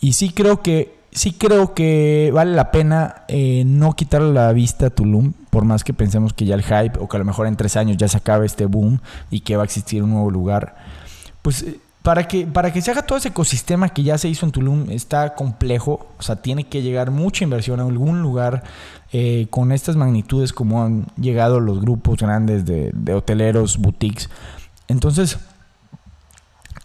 Y 0.00 0.14
sí 0.14 0.30
creo 0.30 0.62
que 0.62 1.02
sí 1.12 1.32
creo 1.32 1.74
que 1.74 2.30
vale 2.32 2.52
la 2.52 2.70
pena 2.70 3.24
eh, 3.28 3.64
no 3.66 3.94
quitarle 3.94 4.32
la 4.32 4.52
vista 4.52 4.86
a 4.86 4.90
Tulum, 4.90 5.32
por 5.50 5.64
más 5.64 5.84
que 5.84 5.92
pensemos 5.92 6.32
que 6.32 6.46
ya 6.46 6.54
el 6.54 6.62
hype 6.62 6.98
o 6.98 7.08
que 7.08 7.16
a 7.16 7.20
lo 7.20 7.24
mejor 7.24 7.46
en 7.46 7.56
tres 7.56 7.76
años 7.76 7.98
ya 7.98 8.08
se 8.08 8.16
acabe 8.16 8.46
este 8.46 8.66
boom 8.66 9.00
y 9.30 9.40
que 9.40 9.56
va 9.56 9.62
a 9.62 9.66
existir 9.66 10.02
un 10.02 10.10
nuevo 10.10 10.30
lugar. 10.30 10.76
Pues 11.42 11.62
eh, 11.62 11.78
para 12.02 12.26
que, 12.26 12.46
para 12.46 12.72
que 12.72 12.82
se 12.82 12.90
haga 12.90 13.02
todo 13.02 13.18
ese 13.18 13.28
ecosistema 13.28 13.88
que 13.90 14.02
ya 14.02 14.18
se 14.18 14.28
hizo 14.28 14.44
en 14.44 14.52
Tulum, 14.52 14.90
está 14.90 15.34
complejo. 15.34 16.08
O 16.18 16.22
sea, 16.22 16.36
tiene 16.36 16.64
que 16.64 16.82
llegar 16.82 17.10
mucha 17.10 17.44
inversión 17.44 17.80
a 17.80 17.84
algún 17.84 18.22
lugar 18.22 18.64
eh, 19.12 19.46
con 19.50 19.72
estas 19.72 19.94
magnitudes 19.94 20.52
como 20.52 20.82
han 20.82 21.06
llegado 21.16 21.60
los 21.60 21.80
grupos 21.80 22.18
grandes 22.18 22.64
de, 22.64 22.90
de 22.92 23.14
hoteleros, 23.14 23.78
boutiques. 23.78 24.30
Entonces, 24.88 25.38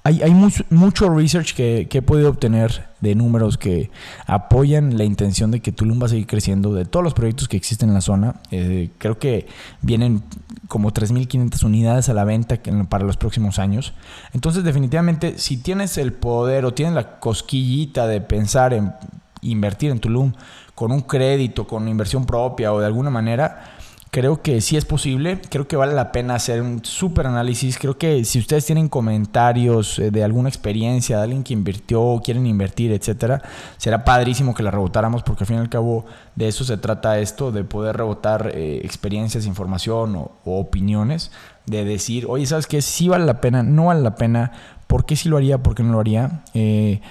hay, 0.07 0.33
mucho, 0.69 1.09
research 1.09 1.53
que, 1.53 1.87
he 1.91 2.01
podido 2.01 2.29
obtener 2.29 2.87
de 3.01 3.13
números 3.13 3.57
que 3.57 3.91
apoyan 4.25 4.97
la 4.97 5.03
intención 5.03 5.51
de 5.51 5.59
que 5.59 5.71
Tulum 5.71 6.01
va 6.01 6.05
a 6.05 6.09
seguir 6.09 6.27
creciendo 6.27 6.73
de 6.73 6.85
todos 6.85 7.03
los 7.03 7.13
proyectos 7.13 7.47
que 7.47 7.57
existen 7.57 7.89
en 7.89 7.95
la 7.95 8.01
zona. 8.01 8.35
Eh, 8.51 8.91
creo 8.97 9.19
que 9.19 9.47
vienen 9.81 10.23
como 10.67 10.91
3.500 10.91 11.63
unidades 11.63 12.09
a 12.09 12.13
la 12.13 12.23
venta 12.23 12.57
para 12.89 13.03
los 13.03 13.17
próximos 13.17 13.59
años. 13.59 13.93
Entonces, 14.33 14.63
definitivamente, 14.63 15.37
si 15.37 15.57
tienes 15.57 15.97
el 15.97 16.13
poder 16.13 16.65
o 16.65 16.73
tienes 16.73 16.95
la 16.95 17.19
cosquillita 17.19 18.07
de 18.07 18.21
pensar 18.21 18.73
en 18.73 18.93
invertir 19.41 19.91
en 19.91 19.99
Tulum 19.99 20.33
con 20.73 20.91
un 20.91 21.01
crédito, 21.01 21.67
con 21.67 21.87
inversión 21.87 22.25
propia 22.25 22.71
o 22.71 22.79
de 22.79 22.85
alguna 22.85 23.09
manera, 23.09 23.76
Creo 24.09 24.41
que 24.41 24.61
sí 24.61 24.77
es 24.77 24.85
posible, 24.85 25.39
creo 25.49 25.67
que 25.67 25.75
vale 25.75 25.93
la 25.93 26.11
pena 26.11 26.35
hacer 26.35 26.61
un 26.61 26.83
súper 26.83 27.27
análisis. 27.27 27.77
Creo 27.77 27.97
que 27.97 28.23
si 28.23 28.39
ustedes 28.39 28.65
tienen 28.65 28.87
comentarios 28.87 29.99
eh, 29.99 30.11
de 30.11 30.23
alguna 30.23 30.47
experiencia, 30.47 31.17
de 31.17 31.23
alguien 31.23 31.43
que 31.43 31.53
invirtió 31.53 32.21
quieren 32.23 32.45
invertir, 32.47 32.91
etcétera, 32.93 33.41
será 33.77 34.05
padrísimo 34.05 34.55
que 34.55 34.63
la 34.63 34.71
rebotáramos 34.71 35.23
porque 35.23 35.43
al 35.43 35.47
fin 35.47 35.57
y 35.57 35.59
al 35.59 35.69
cabo 35.69 36.05
de 36.35 36.47
eso 36.47 36.63
se 36.63 36.77
trata 36.77 37.19
esto, 37.19 37.51
de 37.51 37.63
poder 37.63 37.97
rebotar 37.97 38.51
eh, 38.53 38.79
experiencias, 38.83 39.45
información 39.45 40.15
o, 40.15 40.31
opiniones, 40.45 41.31
de 41.65 41.83
decir, 41.83 42.25
oye, 42.29 42.45
¿sabes 42.45 42.65
qué? 42.65 42.81
Sí 42.81 43.09
vale 43.09 43.25
la 43.25 43.41
pena, 43.41 43.61
no 43.61 43.87
vale 43.87 44.01
la 44.01 44.15
pena, 44.15 44.53
¿por 44.87 45.05
qué 45.05 45.15
sí 45.15 45.27
lo 45.27 45.37
haría, 45.37 45.61
por 45.61 45.75
qué 45.75 45.83
no 45.83 45.91
lo 45.91 45.99
haría? 45.99 46.43
Eh, 46.53 47.01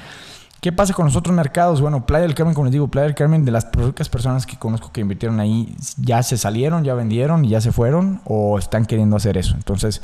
¿Qué 0.66 0.72
pasa 0.72 0.94
con 0.94 1.04
los 1.04 1.14
otros 1.14 1.32
mercados? 1.32 1.80
Bueno, 1.80 2.06
Playa 2.06 2.22
del 2.22 2.34
Carmen, 2.34 2.52
como 2.52 2.64
les 2.64 2.72
digo, 2.72 2.88
Playa 2.88 3.06
del 3.06 3.14
Carmen, 3.14 3.44
de 3.44 3.52
las 3.52 3.66
pocas 3.66 4.08
personas 4.08 4.46
que 4.46 4.56
conozco 4.56 4.90
que 4.90 5.00
invirtieron 5.00 5.38
ahí, 5.38 5.76
ya 5.96 6.24
se 6.24 6.36
salieron, 6.36 6.82
ya 6.82 6.94
vendieron 6.94 7.44
y 7.44 7.50
ya 7.50 7.60
se 7.60 7.70
fueron 7.70 8.20
o 8.24 8.58
están 8.58 8.84
queriendo 8.84 9.14
hacer 9.14 9.38
eso. 9.38 9.54
Entonces, 9.54 10.02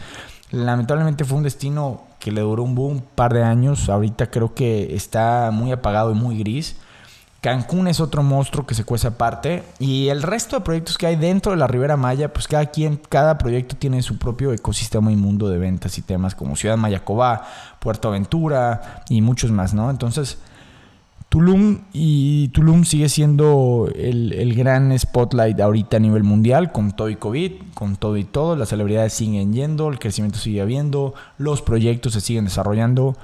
lamentablemente 0.53 1.25
fue 1.25 1.39
un 1.39 1.43
destino 1.43 2.03
que 2.21 2.31
le 2.31 2.43
duró 2.43 2.63
un 2.63 2.77
boom, 2.77 2.93
un 2.93 3.01
par 3.01 3.35
de 3.35 3.43
años. 3.43 3.89
Ahorita 3.89 4.31
creo 4.31 4.55
que 4.55 4.95
está 4.95 5.51
muy 5.53 5.73
apagado 5.73 6.13
y 6.13 6.15
muy 6.15 6.39
gris. 6.39 6.77
Cancún 7.41 7.89
es 7.89 7.99
otro 7.99 8.23
monstruo 8.23 8.65
que 8.65 8.77
se 8.77 8.85
cuece 8.85 9.09
aparte. 9.09 9.65
Y 9.81 10.11
el 10.11 10.23
resto 10.23 10.55
de 10.55 10.65
proyectos 10.65 10.97
que 10.97 11.09
hay 11.09 11.17
dentro 11.17 11.51
de 11.51 11.59
la 11.59 11.67
Ribera 11.67 11.97
Maya, 11.97 12.33
pues 12.33 12.47
cada 12.47 12.67
quien, 12.67 13.01
cada 13.09 13.37
proyecto 13.37 13.75
tiene 13.75 14.01
su 14.01 14.17
propio 14.17 14.53
ecosistema 14.53 15.11
y 15.11 15.17
mundo 15.17 15.49
de 15.49 15.59
ventas 15.59 15.99
y 15.99 16.03
temas 16.03 16.37
como 16.37 16.55
Ciudad 16.55 16.77
Mayacobá, 16.77 17.49
Puerto 17.81 18.07
Aventura 18.07 19.03
y 19.09 19.23
muchos 19.23 19.51
más, 19.51 19.75
¿no? 19.75 19.91
Entonces, 19.91 20.39
Tulum 21.33 21.79
y 21.95 22.49
Tulum 22.49 22.85
sigue 22.85 23.09
siendo 23.09 23.89
el, 23.95 24.55
gran 24.55 24.99
spotlight 24.99 25.59
ahorita 25.61 25.97
a 25.97 26.01
nivel 26.01 26.25
mundial 26.25 26.73
con 26.73 26.93
todo 26.93 27.09
y 27.09 27.17
COVID, 27.17 27.53
con 27.73 27.97
todo 27.97 28.19
y 28.19 28.25
todo. 28.25 28.55
Las 28.55 28.69
celebridades 28.69 29.15
siguen 29.15 29.55
yendo, 29.55 29.89
el 29.89 29.99
crecimiento 29.99 30.39
sigue 30.39 30.61
habiendo, 30.61 31.15
los 31.39 31.63
proyectos 31.63 32.13
se 32.13 32.21
siguen 32.21 32.45
desarrollando. 32.45 33.17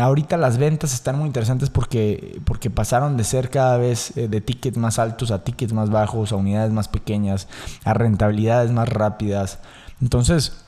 Ahorita 0.00 0.38
las 0.38 0.56
ventas 0.56 0.94
están 0.94 1.18
muy 1.18 1.26
interesantes 1.26 1.68
porque, 1.68 2.40
porque 2.46 2.70
pasaron 2.70 3.18
de 3.18 3.24
ser 3.24 3.50
cada 3.50 3.76
vez 3.76 4.16
eh, 4.16 4.26
de 4.26 4.40
tickets 4.40 4.78
más 4.78 4.98
altos 4.98 5.30
a 5.30 5.44
tickets 5.44 5.74
más 5.74 5.90
bajos, 5.90 6.32
a 6.32 6.36
unidades 6.36 6.72
más 6.72 6.88
pequeñas, 6.88 7.46
a 7.84 7.92
rentabilidades 7.92 8.70
más 8.70 8.88
rápidas. 8.88 9.58
Entonces, 10.00 10.64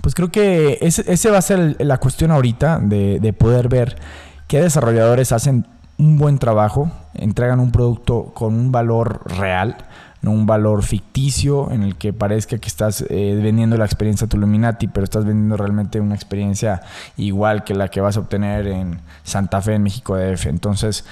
pues 0.00 0.14
creo 0.14 0.32
que 0.32 0.78
ese, 0.80 1.04
ese 1.12 1.30
va 1.30 1.36
a 1.36 1.42
ser 1.42 1.76
la 1.80 1.98
cuestión 1.98 2.30
ahorita 2.30 2.78
de, 2.78 3.20
de 3.20 3.32
poder 3.34 3.68
ver 3.68 3.98
qué 4.46 4.60
desarrolladores 4.60 5.32
hacen 5.32 5.66
un 5.98 6.18
buen 6.18 6.38
trabajo, 6.38 6.90
entregan 7.14 7.60
un 7.60 7.72
producto 7.72 8.32
con 8.34 8.54
un 8.54 8.70
valor 8.70 9.22
real, 9.38 9.76
no 10.22 10.30
un 10.30 10.46
valor 10.46 10.82
ficticio 10.82 11.70
en 11.70 11.82
el 11.82 11.96
que 11.96 12.12
parezca 12.12 12.58
que 12.58 12.68
estás 12.68 13.04
eh, 13.08 13.38
vendiendo 13.42 13.76
la 13.76 13.84
experiencia 13.84 14.26
Tuluminati, 14.26 14.88
pero 14.88 15.04
estás 15.04 15.24
vendiendo 15.24 15.56
realmente 15.56 16.00
una 16.00 16.14
experiencia 16.14 16.82
igual 17.16 17.64
que 17.64 17.74
la 17.74 17.88
que 17.88 18.00
vas 18.00 18.16
a 18.16 18.20
obtener 18.20 18.66
en 18.66 19.00
Santa 19.22 19.62
Fe, 19.62 19.74
en 19.74 19.82
México 19.82 20.16
DF. 20.16 20.46
Entonces, 20.46 21.04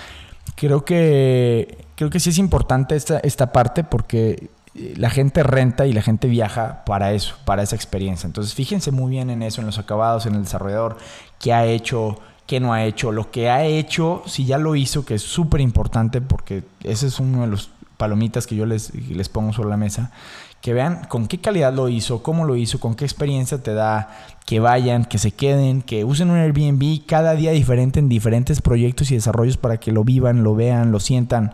creo 0.56 0.84
que, 0.84 1.86
creo 1.94 2.10
que 2.10 2.20
sí 2.20 2.30
es 2.30 2.38
importante 2.38 2.96
esta, 2.96 3.18
esta 3.20 3.52
parte 3.52 3.84
porque 3.84 4.50
eh, 4.74 4.94
la 4.96 5.10
gente 5.10 5.42
renta 5.42 5.86
y 5.86 5.92
la 5.92 6.02
gente 6.02 6.28
viaja 6.28 6.84
para 6.84 7.12
eso, 7.12 7.36
para 7.44 7.62
esa 7.62 7.76
experiencia. 7.76 8.26
Entonces, 8.26 8.54
fíjense 8.54 8.90
muy 8.90 9.10
bien 9.10 9.30
en 9.30 9.42
eso, 9.42 9.60
en 9.60 9.66
los 9.66 9.78
acabados, 9.78 10.26
en 10.26 10.34
el 10.34 10.42
desarrollador, 10.42 10.98
qué 11.38 11.52
ha 11.52 11.66
hecho 11.66 12.18
qué 12.46 12.60
no 12.60 12.72
ha 12.72 12.84
hecho. 12.84 13.12
Lo 13.12 13.30
que 13.30 13.50
ha 13.50 13.64
hecho, 13.64 14.22
si 14.26 14.44
ya 14.44 14.58
lo 14.58 14.76
hizo, 14.76 15.04
que 15.04 15.14
es 15.14 15.22
súper 15.22 15.60
importante 15.60 16.20
porque 16.20 16.62
ese 16.82 17.06
es 17.06 17.20
uno 17.20 17.42
de 17.42 17.48
los 17.48 17.70
palomitas 17.96 18.46
que 18.46 18.56
yo 18.56 18.66
les, 18.66 18.94
les 18.94 19.28
pongo 19.28 19.52
sobre 19.52 19.70
la 19.70 19.76
mesa, 19.76 20.10
que 20.60 20.72
vean 20.72 21.04
con 21.08 21.26
qué 21.26 21.38
calidad 21.38 21.74
lo 21.74 21.88
hizo, 21.88 22.22
cómo 22.22 22.44
lo 22.44 22.56
hizo, 22.56 22.80
con 22.80 22.94
qué 22.94 23.04
experiencia 23.04 23.62
te 23.62 23.74
da, 23.74 24.16
que 24.46 24.60
vayan, 24.60 25.04
que 25.04 25.18
se 25.18 25.30
queden, 25.30 25.82
que 25.82 26.04
usen 26.04 26.30
un 26.30 26.38
Airbnb 26.38 27.04
cada 27.06 27.34
día 27.34 27.52
diferente 27.52 27.98
en 27.98 28.08
diferentes 28.08 28.62
proyectos 28.62 29.10
y 29.10 29.14
desarrollos 29.14 29.56
para 29.56 29.76
que 29.76 29.92
lo 29.92 30.04
vivan, 30.04 30.42
lo 30.42 30.54
vean, 30.54 30.90
lo 30.90 31.00
sientan, 31.00 31.52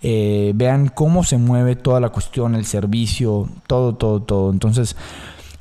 eh, 0.00 0.52
vean 0.54 0.88
cómo 0.88 1.24
se 1.24 1.38
mueve 1.38 1.76
toda 1.76 2.00
la 2.00 2.10
cuestión, 2.10 2.54
el 2.54 2.64
servicio, 2.64 3.48
todo, 3.66 3.96
todo, 3.96 4.22
todo. 4.22 4.52
Entonces, 4.52 4.96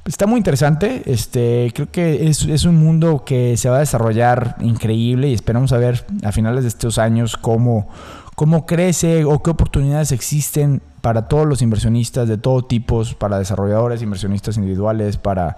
Está 0.06 0.26
muy 0.26 0.38
interesante. 0.38 1.04
Este, 1.06 1.72
creo 1.76 1.92
que 1.92 2.28
es, 2.28 2.44
es, 2.46 2.66
un 2.66 2.76
mundo 2.76 3.24
que 3.24 3.56
se 3.58 3.70
va 3.70 3.78
a 3.78 3.80
desarrollar 3.80 4.56
increíble 4.60 5.30
y 5.30 5.34
esperamos 5.34 5.72
a 5.74 5.78
ver 5.78 6.06
a 6.24 6.32
finales 6.32 6.64
de 6.64 6.70
estos 6.70 6.98
años 6.98 7.38
cómo, 7.38 7.88
cómo 8.36 8.66
crece 8.66 9.26
o 9.26 9.44
qué 9.44 9.52
oportunidades 9.52 10.12
existen 10.12 10.82
para 11.02 11.28
todos 11.28 11.48
los 11.48 11.62
inversionistas 11.62 12.28
de 12.28 12.38
todo 12.38 12.64
tipo, 12.64 13.04
para 13.18 13.40
desarrolladores, 13.40 14.02
inversionistas 14.02 14.58
individuales, 14.58 15.18
para 15.18 15.58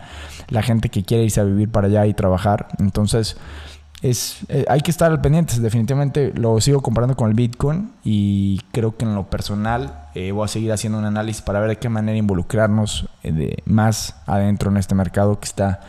la 0.49 0.61
gente 0.61 0.89
que 0.89 1.03
quiere 1.03 1.23
irse 1.23 1.41
a 1.41 1.43
vivir 1.43 1.69
para 1.69 1.87
allá 1.87 2.05
y 2.05 2.13
trabajar. 2.13 2.67
Entonces, 2.79 3.37
es, 4.03 4.39
eh, 4.49 4.65
hay 4.67 4.81
que 4.81 4.91
estar 4.91 5.11
al 5.11 5.21
pendiente. 5.21 5.59
Definitivamente 5.59 6.33
lo 6.35 6.59
sigo 6.61 6.81
comparando 6.81 7.15
con 7.15 7.29
el 7.29 7.35
Bitcoin 7.35 7.91
y 8.03 8.59
creo 8.71 8.95
que 8.95 9.05
en 9.05 9.15
lo 9.15 9.29
personal 9.29 10.07
eh, 10.13 10.31
voy 10.31 10.43
a 10.45 10.47
seguir 10.49 10.71
haciendo 10.73 10.99
un 10.99 11.05
análisis 11.05 11.41
para 11.41 11.61
ver 11.61 11.69
de 11.69 11.75
qué 11.77 11.89
manera 11.89 12.17
involucrarnos 12.17 13.09
eh, 13.23 13.31
de, 13.31 13.63
más 13.65 14.17
adentro 14.27 14.69
en 14.69 14.77
este 14.77 14.93
mercado 14.93 15.39
que 15.39 15.45
está 15.45 15.79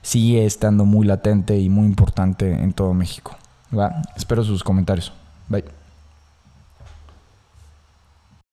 sigue 0.00 0.46
estando 0.46 0.84
muy 0.84 1.04
latente 1.04 1.58
y 1.58 1.68
muy 1.68 1.86
importante 1.86 2.52
en 2.52 2.72
todo 2.72 2.94
México. 2.94 3.36
Espero 4.14 4.44
sus 4.44 4.62
comentarios. 4.62 5.12
Bye. 5.48 5.75